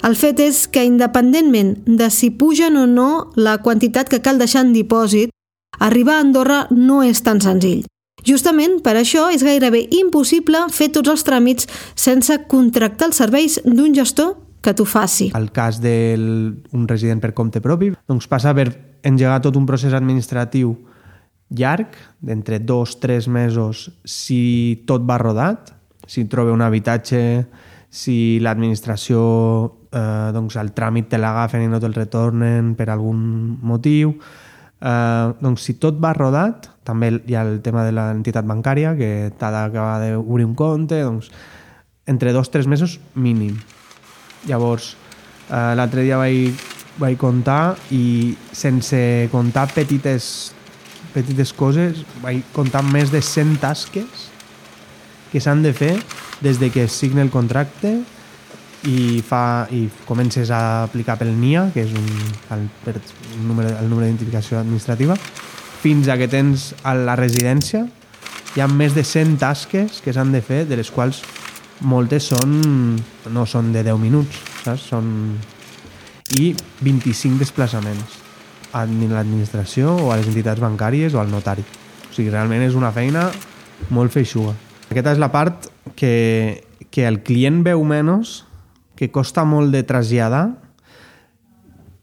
El 0.04 0.18
fet 0.20 0.40
és 0.44 0.66
que, 0.68 0.82
independentment 0.84 1.78
de 1.86 2.10
si 2.12 2.28
pugen 2.30 2.76
o 2.76 2.84
no 2.86 3.30
la 3.40 3.56
quantitat 3.64 4.10
que 4.12 4.20
cal 4.20 4.40
deixar 4.40 4.66
en 4.66 4.74
dipòsit, 4.74 5.33
Arribar 5.78 6.18
a 6.18 6.24
Andorra 6.24 6.60
no 6.70 7.02
és 7.02 7.22
tan 7.22 7.40
senzill. 7.40 7.84
Justament 8.24 8.78
per 8.84 8.94
això 8.96 9.26
és 9.34 9.44
gairebé 9.44 9.82
impossible 9.98 10.64
fer 10.72 10.88
tots 10.94 11.12
els 11.12 11.26
tràmits 11.26 11.68
sense 11.94 12.38
contractar 12.48 13.10
els 13.10 13.20
serveis 13.20 13.58
d'un 13.64 13.92
gestor 13.94 14.36
que 14.64 14.72
t'ho 14.72 14.86
faci. 14.88 15.28
El 15.36 15.50
cas 15.52 15.80
d'un 15.82 16.88
resident 16.88 17.20
per 17.20 17.34
compte 17.36 17.60
propi 17.60 17.92
doncs 18.08 18.28
passa 18.30 18.54
per 18.56 18.70
engegar 19.04 19.42
tot 19.44 19.58
un 19.60 19.66
procés 19.68 19.92
administratiu 19.92 20.72
llarg, 21.54 21.92
d'entre 22.24 22.58
dos, 22.64 22.96
tres 23.00 23.28
mesos, 23.28 23.90
si 24.04 24.82
tot 24.88 25.04
va 25.06 25.18
rodat, 25.20 25.74
si 26.08 26.24
troba 26.24 26.54
un 26.54 26.64
habitatge, 26.64 27.20
si 27.94 28.40
l'administració, 28.42 29.20
eh, 29.92 30.32
doncs 30.34 30.56
el 30.58 30.72
tràmit 30.74 31.12
te 31.12 31.20
l'agafen 31.20 31.62
i 31.62 31.68
no 31.70 31.78
te'l 31.80 31.94
retornen 31.94 32.72
per 32.74 32.88
algun 32.90 33.20
motiu, 33.62 34.16
Uh, 34.82 35.32
doncs 35.40 35.64
si 35.64 35.76
tot 35.80 35.96
va 36.02 36.12
rodat, 36.16 36.68
també 36.84 37.10
hi 37.24 37.36
ha 37.36 37.44
el 37.46 37.60
tema 37.64 37.84
de 37.86 37.94
l'entitat 37.94 38.44
bancària, 38.44 38.92
que 38.98 39.30
t'ha 39.38 39.52
d'acabar 39.54 40.00
d'obrir 40.02 40.44
un 40.44 40.54
compte, 40.58 40.98
doncs 41.00 41.30
entre 42.06 42.34
dos 42.36 42.50
o 42.50 42.52
tres 42.52 42.66
mesos 42.66 42.98
mínim. 43.14 43.56
Llavors, 44.48 44.92
uh, 45.48 45.72
l'altre 45.78 46.04
dia 46.04 46.18
vaig, 46.20 46.60
vaig 47.00 47.16
comptar 47.18 47.76
i 47.94 48.34
sense 48.52 48.98
comptar 49.32 49.70
petites, 49.72 50.52
petites 51.14 51.54
coses, 51.56 52.04
vaig 52.20 52.44
comptar 52.52 52.84
més 52.84 53.14
de 53.14 53.22
100 53.24 53.56
tasques 53.62 54.28
que 55.32 55.40
s'han 55.40 55.64
de 55.64 55.72
fer 55.74 55.94
des 56.44 56.60
de 56.60 56.68
que 56.70 56.84
es 56.84 56.92
signa 56.92 57.24
el 57.24 57.32
contracte 57.32 58.02
i, 58.86 59.22
fa, 59.24 59.66
i 59.72 59.86
comences 60.08 60.50
a 60.52 60.84
aplicar 60.84 61.16
pel 61.20 61.32
NIA, 61.36 61.68
que 61.74 61.84
és 61.84 61.92
un, 61.96 62.08
el, 62.54 62.66
per, 62.84 62.98
un 63.38 63.48
número, 63.48 63.72
el 63.78 63.88
número 63.88 64.06
d'identificació 64.06 64.60
administrativa, 64.60 65.16
fins 65.84 66.08
a 66.08 66.18
que 66.20 66.28
tens 66.28 66.72
a 66.84 66.94
la 66.96 67.16
residència, 67.16 67.84
hi 68.54 68.62
ha 68.62 68.68
més 68.70 68.94
de 68.94 69.04
100 69.04 69.38
tasques 69.42 70.00
que 70.04 70.12
s'han 70.14 70.32
de 70.32 70.42
fer, 70.44 70.64
de 70.68 70.78
les 70.78 70.90
quals 70.94 71.22
moltes 71.84 72.30
són, 72.30 72.94
no 73.32 73.46
són 73.50 73.72
de 73.74 73.82
10 73.86 73.98
minuts, 74.00 74.38
saps? 74.62 74.90
Són... 74.92 75.10
i 76.34 76.54
25 76.82 77.36
desplaçaments 77.38 78.20
a 78.74 78.84
l'administració 78.86 79.92
o 80.02 80.08
a 80.10 80.16
les 80.18 80.30
entitats 80.30 80.62
bancàries 80.62 81.14
o 81.14 81.20
al 81.20 81.30
notari. 81.30 81.62
O 82.08 82.14
sigui, 82.14 82.30
realment 82.32 82.64
és 82.64 82.74
una 82.74 82.90
feina 82.94 83.28
molt 83.94 84.14
feixuga. 84.14 84.54
Aquesta 84.88 85.12
és 85.14 85.20
la 85.20 85.30
part 85.34 85.68
que, 85.98 86.64
que 86.90 87.06
el 87.06 87.20
client 87.26 87.60
veu 87.66 87.84
menys 87.86 88.40
que 88.94 89.10
costa 89.10 89.44
molt 89.44 89.74
de 89.74 89.82
traslladar, 89.86 90.44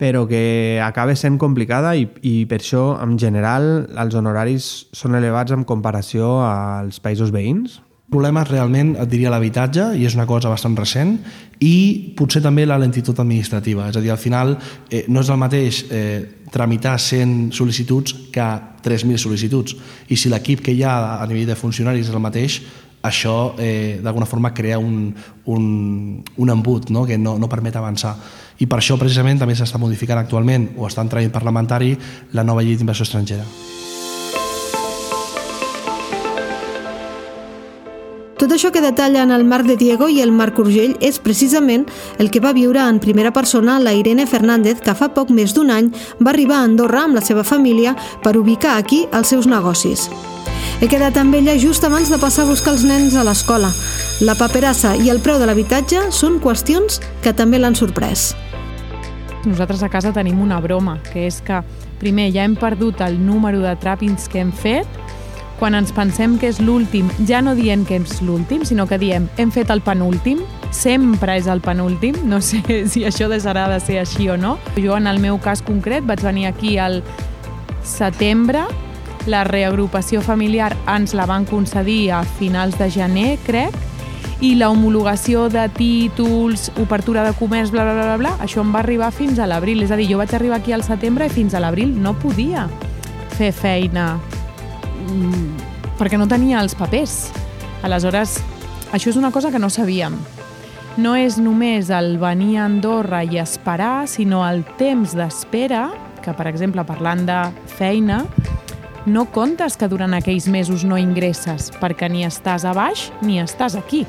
però 0.01 0.25
que 0.25 0.81
acaba 0.81 1.13
sent 1.15 1.37
complicada 1.37 1.93
i, 1.93 2.07
i 2.25 2.47
per 2.49 2.57
això, 2.57 2.97
en 3.03 3.19
general, 3.21 3.87
els 4.01 4.17
honoraris 4.17 4.71
són 4.97 5.13
elevats 5.19 5.53
en 5.53 5.63
comparació 5.69 6.39
als 6.41 6.97
països 7.03 7.29
veïns, 7.29 7.77
problema 8.11 8.43
realment, 8.43 8.95
et 8.99 9.07
diria, 9.07 9.31
l'habitatge, 9.31 9.93
i 9.95 10.03
és 10.05 10.17
una 10.17 10.27
cosa 10.27 10.51
bastant 10.51 10.75
recent, 10.75 11.15
i 11.63 12.11
potser 12.17 12.41
també 12.43 12.65
la 12.67 12.79
lentitud 12.81 13.17
administrativa. 13.23 13.87
És 13.87 13.97
a 13.97 14.03
dir, 14.03 14.11
al 14.11 14.19
final 14.19 14.57
eh, 14.89 15.05
no 15.07 15.23
és 15.23 15.31
el 15.31 15.39
mateix 15.39 15.85
eh, 15.87 16.19
tramitar 16.51 16.97
100 16.99 17.53
sol·licituds 17.55 18.17
que 18.35 18.47
3.000 18.83 19.21
sol·licituds. 19.21 19.77
I 20.11 20.19
si 20.19 20.31
l'equip 20.33 20.65
que 20.65 20.75
hi 20.75 20.83
ha 20.83 21.21
a 21.21 21.27
nivell 21.29 21.53
de 21.53 21.59
funcionaris 21.59 22.09
és 22.09 22.13
el 22.13 22.23
mateix, 22.25 22.59
això 23.01 23.55
eh, 23.57 23.99
d'alguna 24.03 24.25
forma 24.29 24.53
crea 24.53 24.79
un, 24.79 25.13
un, 25.45 26.23
un 26.37 26.49
embut 26.49 26.89
no? 26.89 27.05
que 27.05 27.17
no, 27.17 27.37
no 27.39 27.49
permet 27.49 27.75
avançar. 27.75 28.15
I 28.61 28.67
per 28.69 28.79
això 28.81 28.97
precisament 29.01 29.41
també 29.41 29.57
s'està 29.57 29.81
modificant 29.81 30.21
actualment 30.21 30.71
o 30.77 30.87
està 30.87 31.01
en 31.01 31.31
parlamentari 31.31 31.95
la 32.33 32.43
nova 32.43 32.61
llei 32.61 32.77
d'inversió 32.77 33.03
estrangera. 33.03 33.45
Tot 38.41 38.49
això 38.55 38.71
que 38.73 38.81
detallen 38.81 39.29
el 39.29 39.43
Marc 39.45 39.67
de 39.69 39.75
Diego 39.77 40.07
i 40.09 40.19
el 40.19 40.31
Marc 40.33 40.57
Urgell 40.59 40.95
és 40.99 41.19
precisament 41.21 41.85
el 42.17 42.31
que 42.33 42.41
va 42.41 42.55
viure 42.57 42.81
en 42.81 42.97
primera 42.99 43.29
persona 43.31 43.77
la 43.79 43.93
Irene 43.93 44.25
Fernández, 44.25 44.81
que 44.81 44.97
fa 44.97 45.11
poc 45.13 45.29
més 45.29 45.53
d'un 45.53 45.69
any 45.69 45.91
va 46.19 46.33
arribar 46.33 46.57
a 46.57 46.65
Andorra 46.65 47.05
amb 47.05 47.15
la 47.15 47.21
seva 47.21 47.45
família 47.45 47.93
per 48.23 48.35
ubicar 48.41 48.79
aquí 48.81 49.05
els 49.13 49.29
seus 49.29 49.45
negocis. 49.45 50.09
He 50.81 50.87
quedat 50.89 51.13
amb 51.21 51.35
ella 51.37 51.53
just 51.61 51.83
abans 51.85 52.09
de 52.09 52.17
passar 52.17 52.41
a 52.41 52.49
buscar 52.49 52.71
els 52.73 52.81
nens 52.81 53.13
a 53.13 53.21
l'escola. 53.21 53.67
La 54.25 54.33
paperassa 54.33 54.95
i 54.97 55.11
el 55.13 55.19
preu 55.21 55.37
de 55.37 55.45
l'habitatge 55.45 56.07
són 56.09 56.39
qüestions 56.41 56.97
que 57.21 57.35
també 57.37 57.59
l'han 57.61 57.77
sorprès. 57.77 58.31
Nosaltres 59.45 59.83
a 59.85 59.91
casa 59.93 60.09
tenim 60.15 60.41
una 60.41 60.57
broma, 60.57 60.97
que 61.11 61.27
és 61.27 61.37
que 61.45 61.61
primer 62.01 62.31
ja 62.33 62.49
hem 62.49 62.57
perdut 62.57 63.05
el 63.05 63.21
número 63.21 63.61
de 63.61 63.75
tràpings 63.77 64.25
que 64.25 64.41
hem 64.41 64.49
fet 64.49 64.89
quan 65.61 65.77
ens 65.77 65.93
pensem 65.93 66.39
que 66.41 66.49
és 66.49 66.57
l'últim, 66.57 67.13
ja 67.29 67.43
no 67.45 67.53
dient 67.53 67.85
que 67.85 68.01
és 68.01 68.17
l'últim, 68.25 68.65
sinó 68.65 68.89
que 68.89 68.97
diem 68.97 69.29
hem 69.37 69.53
fet 69.53 69.69
el 69.69 69.85
penúltim, 69.85 70.41
sempre 70.73 71.37
és 71.37 71.45
el 71.45 71.61
penúltim, 71.61 72.17
no 72.25 72.41
sé 72.41 72.63
si 72.89 73.05
això 73.05 73.29
deixarà 73.29 73.69
de 73.69 73.77
ser 73.85 74.01
així 74.01 74.31
o 74.33 74.41
no. 74.41 74.57
Jo, 74.81 74.97
en 74.97 75.05
el 75.05 75.21
meu 75.21 75.37
cas 75.37 75.61
concret, 75.61 76.09
vaig 76.09 76.25
venir 76.25 76.49
aquí 76.49 76.79
al 76.81 77.03
setembre, 77.85 78.65
la 79.27 79.43
reagrupació 79.43 80.21
familiar 80.21 80.71
ens 80.89 81.13
la 81.13 81.27
van 81.29 81.45
concedir 81.45 82.11
a 82.11 82.23
finals 82.39 82.77
de 82.79 82.89
gener, 82.89 83.37
crec, 83.45 83.75
i 84.41 84.55
la 84.57 84.71
homologació 84.73 85.49
de 85.53 85.67
títols, 85.77 86.71
obertura 86.81 87.23
de 87.27 87.35
comerç, 87.37 87.69
bla, 87.69 87.85
bla, 87.85 87.93
bla, 87.93 88.17
bla, 88.17 88.35
això 88.41 88.65
em 88.65 88.73
va 88.73 88.81
arribar 88.81 89.11
fins 89.13 89.37
a 89.37 89.45
l'abril. 89.45 89.83
És 89.85 89.93
a 89.93 89.99
dir, 89.99 90.09
jo 90.09 90.17
vaig 90.17 90.33
arribar 90.33 90.57
aquí 90.57 90.73
al 90.73 90.83
setembre 90.83 91.29
i 91.29 91.33
fins 91.33 91.53
a 91.53 91.61
l'abril 91.61 91.93
no 92.01 92.17
podia 92.17 92.67
fer 93.37 93.51
feina 93.53 94.15
Mm, 95.11 95.57
perquè 95.99 96.19
no 96.19 96.27
tenia 96.29 96.61
els 96.61 96.75
papers. 96.77 97.31
Aleshores, 97.85 98.39
això 98.93 99.11
és 99.11 99.17
una 99.19 99.31
cosa 99.31 99.51
que 99.51 99.59
no 99.59 99.69
sabíem. 99.69 100.15
No 100.97 101.15
és 101.15 101.37
només 101.39 101.89
el 101.89 102.17
venir 102.19 102.57
a 102.57 102.65
Andorra 102.67 103.23
i 103.23 103.39
esperar, 103.39 104.07
sinó 104.11 104.43
el 104.47 104.63
temps 104.77 105.15
d'espera, 105.15 105.89
que, 106.21 106.33
per 106.37 106.47
exemple, 106.51 106.83
parlant 106.85 107.25
de 107.25 107.39
feina, 107.77 108.25
no 109.05 109.25
comptes 109.33 109.77
que 109.77 109.89
durant 109.89 110.13
aquells 110.13 110.47
mesos 110.47 110.85
no 110.85 110.99
ingresses, 110.99 111.71
perquè 111.81 112.09
ni 112.11 112.25
estàs 112.27 112.65
a 112.65 112.75
baix 112.77 113.09
ni 113.21 113.39
estàs 113.41 113.75
aquí. 113.79 114.05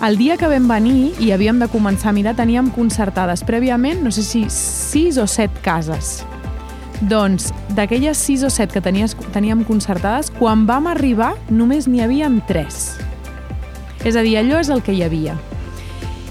El 0.00 0.16
dia 0.16 0.38
que 0.40 0.48
vam 0.48 0.68
venir 0.68 1.12
i 1.20 1.30
havíem 1.34 1.60
de 1.60 1.68
començar 1.68 2.10
a 2.10 2.16
mirar, 2.16 2.36
teníem 2.38 2.70
concertades 2.72 3.44
prèviament, 3.44 4.00
no 4.00 4.10
sé 4.10 4.24
si 4.24 4.46
sis 4.48 5.20
o 5.20 5.26
set 5.28 5.52
cases 5.64 6.20
doncs, 7.00 7.48
d'aquelles 7.74 8.18
6 8.18 8.44
o 8.44 8.50
7 8.50 8.74
que 8.74 8.80
tenies, 8.84 9.16
teníem 9.32 9.64
concertades, 9.64 10.30
quan 10.38 10.66
vam 10.68 10.86
arribar 10.90 11.34
només 11.48 11.88
n'hi 11.88 12.02
havia 12.04 12.28
3. 12.48 12.80
És 14.04 14.16
a 14.16 14.22
dir, 14.24 14.36
allò 14.38 14.60
és 14.60 14.68
el 14.68 14.82
que 14.82 14.92
hi 14.92 15.02
havia. 15.04 15.36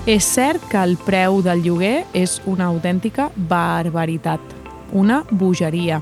És 0.06 0.26
cert 0.26 0.62
que 0.70 0.78
el 0.82 0.98
preu 1.06 1.42
del 1.46 1.64
lloguer 1.66 2.06
és 2.14 2.40
una 2.46 2.70
autèntica 2.70 3.30
barbaritat, 3.50 4.42
una 4.94 5.24
bogeria. 5.30 6.02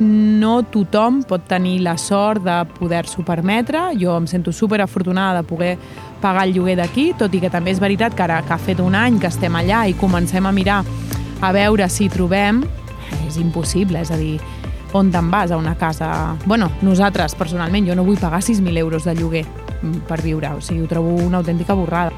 No 0.00 0.62
tothom 0.66 1.22
pot 1.28 1.44
tenir 1.46 1.78
la 1.84 1.96
sort 2.00 2.42
de 2.42 2.56
poder-s'ho 2.78 3.22
permetre. 3.26 3.92
Jo 4.00 4.16
em 4.18 4.26
sento 4.26 4.52
super 4.52 4.80
afortunada 4.82 5.42
de 5.42 5.48
poder 5.48 5.76
pagar 6.20 6.46
el 6.48 6.54
lloguer 6.56 6.78
d'aquí, 6.80 7.12
tot 7.18 7.34
i 7.34 7.40
que 7.42 7.52
també 7.52 7.74
és 7.74 7.80
veritat 7.82 8.14
que 8.16 8.24
ara 8.24 8.40
que 8.42 8.54
ha 8.54 8.58
fet 8.58 8.80
un 8.80 8.94
any 8.96 9.20
que 9.20 9.28
estem 9.28 9.54
allà 9.54 9.84
i 9.86 9.94
comencem 9.98 10.46
a 10.46 10.52
mirar 10.52 10.82
a 11.40 11.52
veure 11.52 11.88
si 11.92 12.08
trobem 12.08 12.62
és 13.26 13.36
impossible, 13.36 14.00
és 14.00 14.10
a 14.10 14.16
dir, 14.16 14.38
on 14.94 15.10
te'n 15.12 15.30
vas 15.30 15.50
a 15.50 15.58
una 15.58 15.74
casa... 15.76 16.36
bueno, 16.46 16.70
nosaltres, 16.82 17.34
personalment, 17.34 17.86
jo 17.88 17.96
no 17.98 18.04
vull 18.06 18.18
pagar 18.18 18.40
6.000 18.40 18.78
euros 18.78 19.04
de 19.04 19.14
lloguer 19.18 19.44
per 20.08 20.22
viure, 20.22 20.54
o 20.54 20.62
sigui, 20.64 20.84
ho 20.84 20.88
trobo 20.88 21.12
una 21.26 21.42
autèntica 21.42 21.74
borrada. 21.76 22.14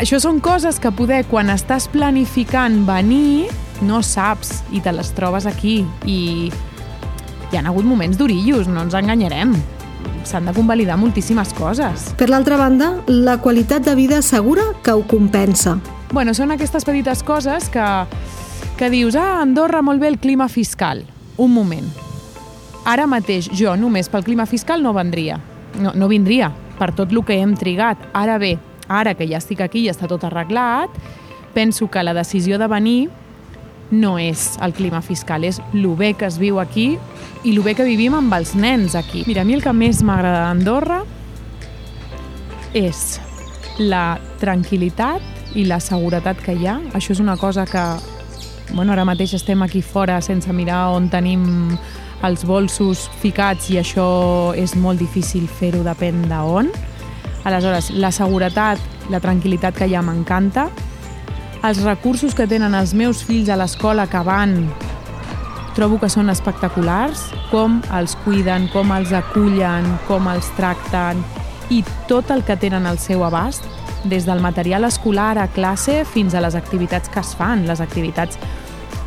Això 0.00 0.20
són 0.22 0.38
coses 0.40 0.78
que 0.80 0.92
poder, 0.94 1.24
quan 1.28 1.50
estàs 1.52 1.88
planificant 1.90 2.84
venir, 2.86 3.50
no 3.82 4.02
saps 4.04 4.60
i 4.72 4.80
te 4.84 4.92
les 4.92 5.10
trobes 5.16 5.48
aquí. 5.48 5.80
I 6.06 6.52
hi 7.50 7.58
han 7.58 7.66
hagut 7.66 7.84
moments 7.84 8.18
d'orillos, 8.18 8.68
no 8.68 8.82
ens 8.84 8.94
enganyarem. 8.94 9.54
S'han 10.24 10.46
de 10.46 10.54
convalidar 10.54 10.98
moltíssimes 11.00 11.54
coses. 11.56 12.10
Per 12.16 12.28
l'altra 12.30 12.58
banda, 12.60 12.92
la 13.06 13.38
qualitat 13.42 13.84
de 13.84 13.94
vida 13.94 14.22
segura 14.22 14.70
que 14.84 14.92
ho 14.92 15.06
compensa. 15.08 15.78
Bueno, 16.12 16.34
són 16.34 16.50
aquestes 16.50 16.84
petites 16.84 17.22
coses 17.22 17.68
que 17.70 17.86
que 18.80 18.88
dius, 18.88 19.14
ah, 19.14 19.42
Andorra, 19.42 19.82
molt 19.82 20.00
bé 20.00 20.08
el 20.08 20.18
clima 20.18 20.48
fiscal. 20.48 21.02
Un 21.36 21.52
moment. 21.52 21.84
Ara 22.88 23.04
mateix 23.04 23.50
jo 23.52 23.74
només 23.76 24.08
pel 24.08 24.24
clima 24.24 24.46
fiscal 24.48 24.80
no 24.80 24.94
vendria. 24.96 25.36
No, 25.76 25.92
no 25.92 26.08
vindria, 26.08 26.48
per 26.78 26.94
tot 26.96 27.12
el 27.12 27.20
que 27.28 27.36
hem 27.36 27.52
trigat. 27.60 28.06
Ara 28.16 28.38
bé, 28.40 28.54
ara 28.88 29.12
que 29.18 29.26
ja 29.28 29.36
estic 29.36 29.60
aquí 29.60 29.82
i 29.84 29.90
està 29.92 30.08
tot 30.08 30.24
arreglat, 30.24 30.96
penso 31.52 31.90
que 31.92 32.00
la 32.00 32.14
decisió 32.16 32.56
de 32.56 32.70
venir 32.72 33.10
no 33.90 34.16
és 34.18 34.56
el 34.62 34.72
clima 34.72 35.02
fiscal, 35.02 35.44
és 35.44 35.60
el 35.72 35.86
bé 35.98 36.12
que 36.14 36.28
es 36.28 36.38
viu 36.38 36.60
aquí 36.60 36.92
i 37.42 37.54
el 37.54 37.62
bé 37.64 37.74
que 37.74 37.86
vivim 37.86 38.14
amb 38.14 38.32
els 38.34 38.54
nens 38.54 38.94
aquí. 38.94 39.24
Mira, 39.26 39.42
a 39.42 39.48
mi 39.48 39.56
el 39.56 39.64
que 39.64 39.74
més 39.74 40.02
m'agrada 40.06 40.46
d'Andorra 40.46 41.02
és 42.74 43.18
la 43.80 44.20
tranquil·litat 44.40 45.56
i 45.58 45.66
la 45.66 45.80
seguretat 45.82 46.38
que 46.44 46.54
hi 46.54 46.68
ha. 46.70 46.78
Això 46.94 47.16
és 47.16 47.20
una 47.20 47.36
cosa 47.36 47.66
que 47.66 47.84
bueno, 48.72 48.92
ara 48.92 49.04
mateix 49.04 49.34
estem 49.34 49.62
aquí 49.62 49.82
fora 49.82 50.20
sense 50.22 50.52
mirar 50.54 50.90
on 50.94 51.08
tenim 51.10 51.42
els 52.26 52.44
bolsos 52.46 53.08
ficats 53.22 53.70
i 53.72 53.80
això 53.80 54.52
és 54.58 54.76
molt 54.76 55.00
difícil 55.00 55.48
fer-ho 55.48 55.82
depèn 55.86 56.28
d'on. 56.30 56.70
Aleshores, 57.48 57.90
la 57.96 58.12
seguretat, 58.12 58.80
la 59.10 59.20
tranquil·litat 59.20 59.78
que 59.78 59.88
hi 59.88 59.96
ha 59.96 60.04
m'encanta. 60.04 60.68
Els 61.60 61.82
recursos 61.84 62.32
que 62.32 62.46
tenen 62.48 62.72
els 62.72 62.94
meus 62.96 63.18
fills 63.20 63.50
a 63.52 63.56
l'escola 63.60 64.06
que 64.08 64.20
van. 64.24 64.54
Trobo 65.76 65.98
que 66.00 66.08
són 66.08 66.32
espectaculars, 66.32 67.26
com 67.50 67.82
els 67.98 68.14
cuiden, 68.24 68.70
com 68.72 68.88
els 68.96 69.12
acullen, 69.12 69.84
com 70.08 70.30
els 70.32 70.48
tracten 70.56 71.20
i 71.70 71.82
tot 72.08 72.32
el 72.32 72.42
que 72.48 72.56
tenen 72.56 72.88
al 72.88 72.96
seu 72.98 73.26
abast, 73.28 73.68
des 74.08 74.24
del 74.24 74.40
material 74.40 74.88
escolar 74.88 75.36
a 75.38 75.50
classe 75.52 76.00
fins 76.08 76.34
a 76.34 76.40
les 76.40 76.56
activitats 76.56 77.12
que 77.12 77.20
es 77.20 77.34
fan, 77.36 77.66
les 77.68 77.84
activitats 77.84 78.40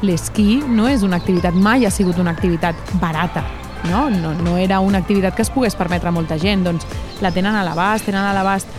l'esquí 0.05 0.61
no 0.61 0.87
és 0.87 1.01
una 1.01 1.17
activitat, 1.17 1.57
mai 1.57 1.87
ha 1.87 1.91
sigut 1.91 2.21
una 2.21 2.31
activitat 2.37 2.77
barata, 3.01 3.43
no? 3.89 4.05
No, 4.13 4.33
no 4.37 4.57
era 4.61 4.79
una 4.79 5.01
activitat 5.01 5.35
que 5.35 5.41
es 5.41 5.49
pogués 5.49 5.75
permetre 5.75 6.11
a 6.11 6.15
molta 6.15 6.37
gent, 6.37 6.67
doncs 6.69 6.85
la 7.23 7.33
tenen 7.33 7.57
a 7.57 7.65
l'abast, 7.65 8.05
tenen 8.05 8.21
a 8.21 8.33
l'abast 8.37 8.69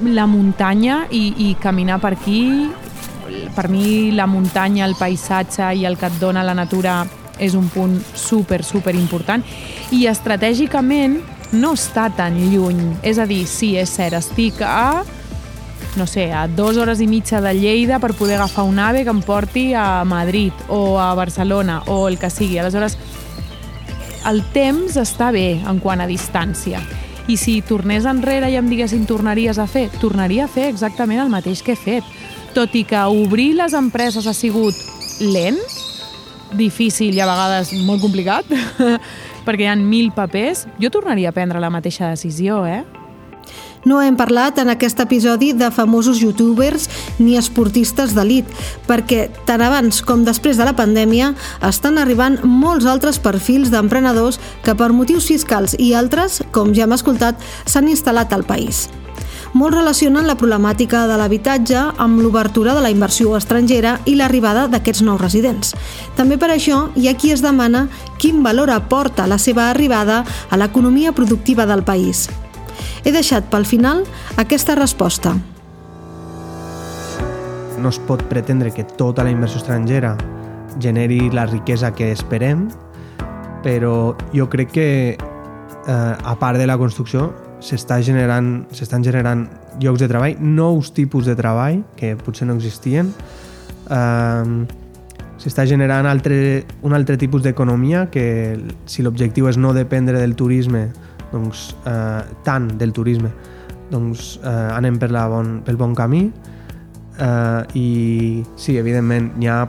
la 0.00 0.26
muntanya 0.30 1.04
i, 1.10 1.50
i 1.50 1.54
caminar 1.60 2.00
per 2.00 2.14
aquí, 2.16 2.70
per 3.54 3.68
mi 3.68 4.12
la 4.12 4.26
muntanya, 4.26 4.86
el 4.86 4.96
paisatge 4.98 5.72
i 5.74 5.84
el 5.88 5.98
que 5.98 6.08
et 6.08 6.18
dona 6.20 6.44
la 6.46 6.54
natura 6.54 7.02
és 7.38 7.54
un 7.54 7.68
punt 7.70 7.96
super, 8.14 8.62
super 8.64 8.94
important 8.98 9.44
i 9.94 10.06
estratègicament 10.10 11.20
no 11.52 11.72
està 11.76 12.08
tan 12.14 12.36
lluny. 12.52 12.98
És 13.02 13.18
a 13.18 13.26
dir, 13.26 13.44
sí, 13.48 13.76
és 13.78 13.90
cert, 13.94 14.18
estic 14.18 14.60
a 14.62 15.04
no 15.96 16.06
sé, 16.06 16.30
a 16.32 16.46
dues 16.46 16.76
hores 16.76 17.00
i 17.00 17.08
mitja 17.10 17.40
de 17.42 17.52
Lleida 17.56 17.98
per 17.98 18.14
poder 18.14 18.36
agafar 18.36 18.64
un 18.68 18.78
AVE 18.78 19.02
que 19.04 19.10
em 19.10 19.20
porti 19.24 19.72
a 19.74 20.04
Madrid 20.04 20.52
o 20.68 21.00
a 21.00 21.12
Barcelona 21.14 21.82
o 21.86 22.06
el 22.08 22.18
que 22.18 22.30
sigui. 22.30 22.58
Aleshores, 22.58 22.96
el 24.28 24.42
temps 24.54 24.96
està 25.00 25.32
bé 25.34 25.58
en 25.58 25.80
quant 25.82 26.00
a 26.00 26.08
distància. 26.08 26.80
I 27.28 27.36
si 27.36 27.60
tornés 27.66 28.06
enrere 28.08 28.48
i 28.48 28.56
em 28.56 28.68
diguessin 28.70 29.04
tornaries 29.06 29.58
a 29.58 29.66
fer, 29.66 29.88
tornaria 30.00 30.46
a 30.46 30.52
fer 30.52 30.68
exactament 30.70 31.20
el 31.20 31.32
mateix 31.32 31.62
que 31.64 31.74
he 31.74 31.80
fet. 31.80 32.06
Tot 32.56 32.74
i 32.74 32.84
que 32.88 33.00
obrir 33.08 33.52
les 33.58 33.74
empreses 33.76 34.26
ha 34.26 34.34
sigut 34.36 34.76
lent, 35.20 35.58
difícil 36.56 37.16
i 37.16 37.20
a 37.20 37.28
vegades 37.28 37.74
molt 37.86 38.02
complicat, 38.02 38.48
perquè 39.46 39.66
hi 39.66 39.72
ha 39.72 39.76
mil 39.80 40.12
papers, 40.16 40.66
jo 40.80 40.90
tornaria 40.92 41.32
a 41.32 41.36
prendre 41.36 41.60
la 41.60 41.72
mateixa 41.72 42.10
decisió, 42.14 42.64
eh? 42.66 42.84
No 43.86 44.00
hem 44.02 44.16
parlat 44.18 44.58
en 44.58 44.68
aquest 44.72 44.98
episodi 45.00 45.52
de 45.56 45.70
famosos 45.70 46.18
youtubers 46.20 46.88
ni 47.18 47.36
esportistes 47.38 48.12
d'elit, 48.16 48.48
perquè 48.88 49.28
tant 49.46 49.62
abans 49.64 50.02
com 50.04 50.24
després 50.26 50.58
de 50.58 50.66
la 50.66 50.74
pandèmia 50.76 51.30
estan 51.68 51.96
arribant 52.02 52.40
molts 52.44 52.88
altres 52.90 53.20
perfils 53.22 53.70
d'emprenedors 53.72 54.40
que 54.66 54.74
per 54.74 54.90
motius 54.92 55.30
fiscals 55.30 55.76
i 55.78 55.94
altres, 55.94 56.42
com 56.52 56.74
ja 56.74 56.88
hem 56.88 56.96
escoltat, 56.98 57.38
s'han 57.64 57.88
instal·lat 57.88 58.34
al 58.34 58.44
país. 58.44 58.88
Molts 59.56 59.78
relacionen 59.78 60.26
la 60.28 60.36
problemàtica 60.36 61.06
de 61.08 61.16
l'habitatge 61.16 61.80
amb 61.96 62.20
l'obertura 62.20 62.74
de 62.76 62.82
la 62.84 62.90
inversió 62.92 63.32
estrangera 63.38 63.94
i 64.04 64.12
l'arribada 64.18 64.66
d'aquests 64.68 65.00
nous 65.06 65.20
residents. 65.20 65.72
També 66.18 66.36
per 66.36 66.50
això 66.52 66.82
hi 66.96 67.08
ha 67.08 67.14
qui 67.16 67.32
es 67.32 67.40
demana 67.40 67.86
quin 68.20 68.42
valor 68.44 68.68
aporta 68.70 69.26
la 69.26 69.38
seva 69.40 69.70
arribada 69.70 70.24
a 70.50 70.58
l'economia 70.60 71.14
productiva 71.16 71.64
del 71.64 71.82
país. 71.82 72.28
He 73.04 73.12
deixat 73.12 73.48
pel 73.48 73.64
final 73.64 74.04
aquesta 74.36 74.76
resposta. 74.76 75.32
No 77.80 77.88
es 77.88 77.98
pot 78.04 78.26
pretendre 78.28 78.74
que 78.74 78.84
tota 78.84 79.24
la 79.24 79.32
inversió 79.32 79.62
estrangera 79.62 80.16
generi 80.78 81.30
la 81.32 81.46
riquesa 81.46 81.94
que 81.94 82.12
esperem, 82.12 82.68
però 83.64 84.14
jo 84.34 84.48
crec 84.52 84.72
que 84.76 84.88
eh, 85.16 85.16
a 85.88 86.36
part 86.38 86.58
de 86.58 86.66
la 86.66 86.76
construcció 86.76 87.32
s'està 87.60 88.00
generant 88.04 88.64
s'estan 88.74 89.04
generant 89.04 89.46
llocs 89.82 90.02
de 90.02 90.08
treball, 90.10 90.36
nous 90.40 90.92
tipus 90.94 91.26
de 91.26 91.34
treball 91.38 91.82
que 91.98 92.14
potser 92.16 92.46
no 92.48 92.56
existien. 92.58 93.12
Eh, 93.90 94.66
s'està 95.38 95.64
generant 95.70 96.06
altre, 96.10 96.64
un 96.82 96.94
altre 96.96 97.16
tipus 97.16 97.44
d'economia 97.44 98.06
que 98.10 98.58
si 98.86 99.04
l'objectiu 99.06 99.48
és 99.50 99.58
no 99.58 99.72
dependre 99.74 100.18
del 100.18 100.34
turisme, 100.34 100.88
doncs 101.32 101.70
eh, 101.86 102.22
tant 102.44 102.68
del 102.78 102.92
turisme, 102.96 103.30
doncs 103.90 104.36
eh, 104.42 104.70
anem 104.74 104.98
per 104.98 105.12
la 105.14 105.28
bon, 105.30 105.58
pel 105.64 105.78
bon 105.80 105.94
camí 105.96 106.26
eh, 107.18 107.78
i 107.78 107.88
sí, 108.56 108.76
evidentment 108.78 109.30
hi 109.40 109.48
ha 109.50 109.62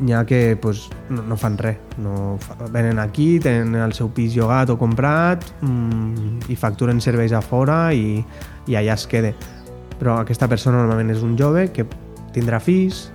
n'hi 0.00 0.14
ha 0.16 0.24
que 0.24 0.56
pues, 0.60 0.88
no, 1.10 1.22
no 1.22 1.36
fan 1.36 1.58
res. 1.60 1.78
No 2.00 2.38
venen 2.72 2.98
aquí, 2.98 3.38
tenen 3.42 3.76
el 3.76 3.94
seu 3.96 4.10
pis 4.14 4.34
llogat 4.36 4.72
o 4.72 4.78
comprat 4.80 5.44
mmm, 5.60 6.50
i 6.50 6.56
facturen 6.56 7.00
serveis 7.04 7.34
a 7.36 7.42
fora 7.44 7.90
i, 7.94 8.20
i 8.66 8.78
allà 8.78 8.96
es 8.96 9.06
quede. 9.10 9.34
Però 10.00 10.16
aquesta 10.20 10.48
persona 10.48 10.80
normalment 10.80 11.12
és 11.12 11.24
un 11.26 11.36
jove 11.38 11.68
que 11.74 11.86
tindrà 12.34 12.60
fills, 12.62 13.08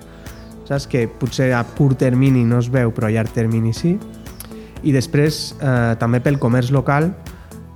saps? 0.68 0.86
que 0.88 1.08
potser 1.08 1.52
a 1.58 1.64
curt 1.78 2.00
termini 2.04 2.46
no 2.46 2.60
es 2.62 2.70
veu, 2.72 2.94
però 2.94 3.10
a 3.10 3.16
llarg 3.16 3.34
termini 3.34 3.74
sí. 3.74 3.96
I 4.86 4.94
després, 4.94 5.56
eh, 5.58 5.96
també 5.98 6.22
pel 6.22 6.38
comerç 6.38 6.70
local, 6.76 7.10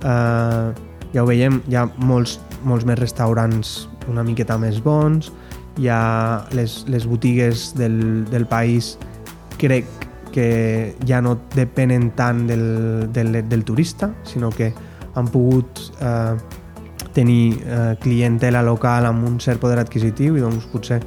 eh, 0.04 0.70
ja 1.10 1.22
ho 1.24 1.26
veiem, 1.26 1.58
hi 1.66 1.74
ha 1.74 1.88
molts, 1.98 2.38
molts 2.62 2.86
més 2.86 2.98
restaurants 3.00 3.88
una 4.10 4.22
miqueta 4.26 4.56
més 4.58 4.78
bons, 4.82 5.32
hi 5.78 5.88
ha 5.88 6.46
les, 6.56 6.84
les 6.88 7.06
botigues 7.06 7.70
del, 7.76 8.24
del 8.30 8.46
país 8.46 8.96
crec 9.60 9.86
que 10.32 10.96
ja 11.06 11.20
no 11.20 11.36
depenen 11.54 12.12
tant 12.16 12.46
del, 12.46 13.12
del, 13.12 13.48
del 13.48 13.64
turista, 13.64 14.12
sinó 14.24 14.50
que 14.50 14.72
han 15.14 15.28
pogut 15.28 15.80
eh, 16.00 16.36
tenir 17.12 17.58
eh, 17.66 17.96
clientela 18.00 18.62
local 18.62 19.06
amb 19.06 19.26
un 19.26 19.40
cert 19.42 19.60
poder 19.60 19.80
adquisitiu 19.82 20.38
i 20.38 20.44
doncs 20.44 20.68
potser 20.70 21.00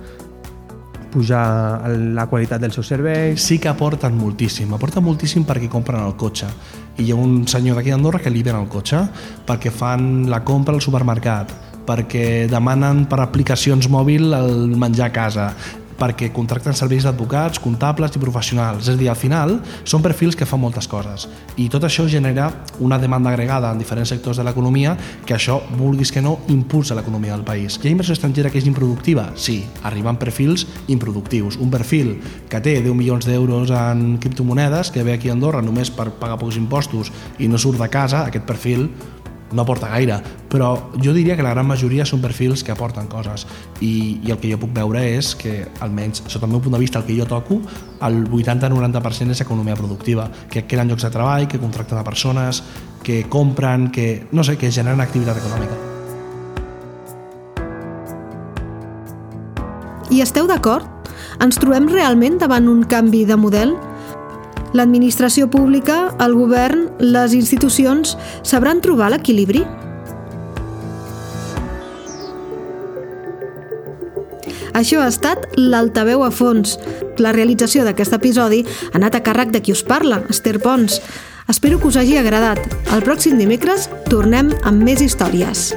pujar 1.14 1.88
la 2.18 2.26
qualitat 2.28 2.62
dels 2.62 2.76
seus 2.76 2.90
serveis. 2.90 3.42
Sí 3.42 3.60
que 3.62 3.70
aporten 3.70 4.18
moltíssim, 4.18 4.72
aporten 4.74 5.06
moltíssim 5.06 5.46
perquè 5.46 5.70
compren 5.70 6.02
el 6.02 6.18
cotxe. 6.18 6.50
I 6.98 7.06
hi 7.06 7.14
ha 7.14 7.18
un 7.18 7.44
senyor 7.50 7.78
d'aquí 7.78 7.94
d'Andorra 7.94 8.22
que 8.22 8.34
li 8.34 8.42
ven 8.46 8.58
el 8.58 8.68
cotxe 8.70 9.04
perquè 9.48 9.72
fan 9.74 10.26
la 10.30 10.44
compra 10.46 10.74
al 10.76 10.82
supermercat, 10.82 11.54
perquè 11.88 12.48
demanen 12.52 13.06
per 13.12 13.22
aplicacions 13.24 13.90
mòbil 13.92 14.34
el 14.38 14.76
menjar 14.80 15.10
a 15.10 15.16
casa, 15.16 15.48
perquè 16.00 16.32
contracten 16.34 16.76
serveis 16.76 17.06
d'advocats, 17.08 17.62
comptables 17.64 18.16
i 18.16 18.22
professionals. 18.22 18.88
És 18.88 18.96
a 18.96 19.00
dir, 19.00 19.10
al 19.12 19.20
final 19.20 19.58
són 19.88 20.04
perfils 20.04 20.36
que 20.36 20.48
fan 20.50 20.62
moltes 20.62 20.90
coses 20.90 21.28
i 21.58 21.68
tot 21.70 21.86
això 21.86 22.06
genera 22.10 22.50
una 22.82 22.98
demanda 23.00 23.30
agregada 23.30 23.72
en 23.72 23.82
diferents 23.82 24.10
sectors 24.10 24.40
de 24.40 24.46
l'economia 24.46 24.96
que 25.26 25.36
això, 25.36 25.60
vulguis 25.78 26.12
que 26.12 26.22
no, 26.22 26.40
impulsa 26.50 26.98
l'economia 26.98 27.36
del 27.36 27.46
país. 27.46 27.78
Hi 27.78 27.88
ha 27.88 27.94
inversió 27.94 28.18
estrangera 28.18 28.50
que 28.50 28.60
és 28.60 28.68
improductiva? 28.70 29.30
Sí, 29.36 29.62
arriben 29.84 30.18
perfils 30.18 30.66
improductius. 30.88 31.60
Un 31.62 31.72
perfil 31.74 32.16
que 32.50 32.62
té 32.64 32.80
10 32.82 32.98
milions 32.98 33.28
d'euros 33.30 33.72
en 33.78 34.18
criptomonedes, 34.22 34.92
que 34.92 35.04
ve 35.04 35.14
aquí 35.14 35.30
a 35.30 35.38
Andorra 35.38 35.62
només 35.62 35.94
per 35.94 36.10
pagar 36.20 36.40
pocs 36.42 36.58
impostos 36.58 37.14
i 37.40 37.48
no 37.48 37.62
surt 37.62 37.82
de 37.82 37.90
casa, 37.94 38.26
aquest 38.28 38.50
perfil 38.50 38.90
no 39.54 39.64
aporta 39.64 39.90
gaire, 39.94 40.18
però 40.50 40.74
jo 40.98 41.14
diria 41.14 41.38
que 41.38 41.46
la 41.46 41.54
gran 41.54 41.68
majoria 41.70 42.06
són 42.06 42.22
perfils 42.22 42.64
que 42.66 42.74
aporten 42.74 43.08
coses 43.08 43.46
i, 43.80 44.20
i 44.26 44.34
el 44.34 44.40
que 44.42 44.52
jo 44.52 44.60
puc 44.62 44.74
veure 44.76 45.04
és 45.14 45.34
que, 45.40 45.56
almenys 45.86 46.24
sota 46.28 46.48
el 46.48 46.54
meu 46.56 46.62
punt 46.64 46.76
de 46.76 46.82
vista, 46.82 47.00
el 47.00 47.08
que 47.08 47.18
jo 47.18 47.28
toco, 47.30 47.62
el 48.04 48.24
80-90% 48.30 49.38
és 49.38 49.44
economia 49.46 49.78
productiva, 49.80 50.30
que 50.50 50.66
creen 50.68 50.92
llocs 50.92 51.06
de 51.08 51.14
treball, 51.14 51.48
que 51.48 51.62
contracten 51.62 52.02
a 52.02 52.04
persones, 52.04 52.64
que 53.04 53.24
compren, 53.30 53.92
que, 53.92 54.28
no 54.32 54.44
sé, 54.44 54.58
que 54.58 54.72
generen 54.72 55.02
activitat 55.02 55.38
econòmica. 55.38 55.78
I 60.14 60.22
esteu 60.22 60.46
d'acord? 60.46 60.86
Ens 61.42 61.58
trobem 61.58 61.88
realment 61.90 62.38
davant 62.42 62.68
un 62.70 62.84
canvi 62.86 63.24
de 63.26 63.38
model? 63.40 63.74
L'administració 64.74 65.48
pública, 65.50 66.12
el 66.24 66.36
govern, 66.36 66.88
les 67.00 67.34
institucions 67.38 68.18
sabran 68.44 68.82
trobar 68.82 69.12
l'equilibri? 69.14 69.64
Això 74.74 75.04
ha 75.04 75.10
estat 75.12 75.46
l'Altaveu 75.58 76.24
a 76.26 76.32
fons. 76.34 76.80
La 77.22 77.32
realització 77.36 77.86
d'aquest 77.86 78.18
episodi 78.18 78.64
ha 78.66 78.98
anat 78.98 79.20
a 79.20 79.24
càrrec 79.26 79.54
de 79.54 79.62
qui 79.62 79.76
us 79.76 79.86
parla, 79.86 80.24
Esther 80.34 80.58
Pons. 80.60 81.00
Espero 81.48 81.80
que 81.80 81.92
us 81.92 81.98
hagi 82.00 82.18
agradat. 82.18 82.62
El 82.96 83.06
pròxim 83.06 83.38
dimecres 83.38 83.90
tornem 84.10 84.50
amb 84.64 84.82
més 84.82 85.04
històries. 85.06 85.74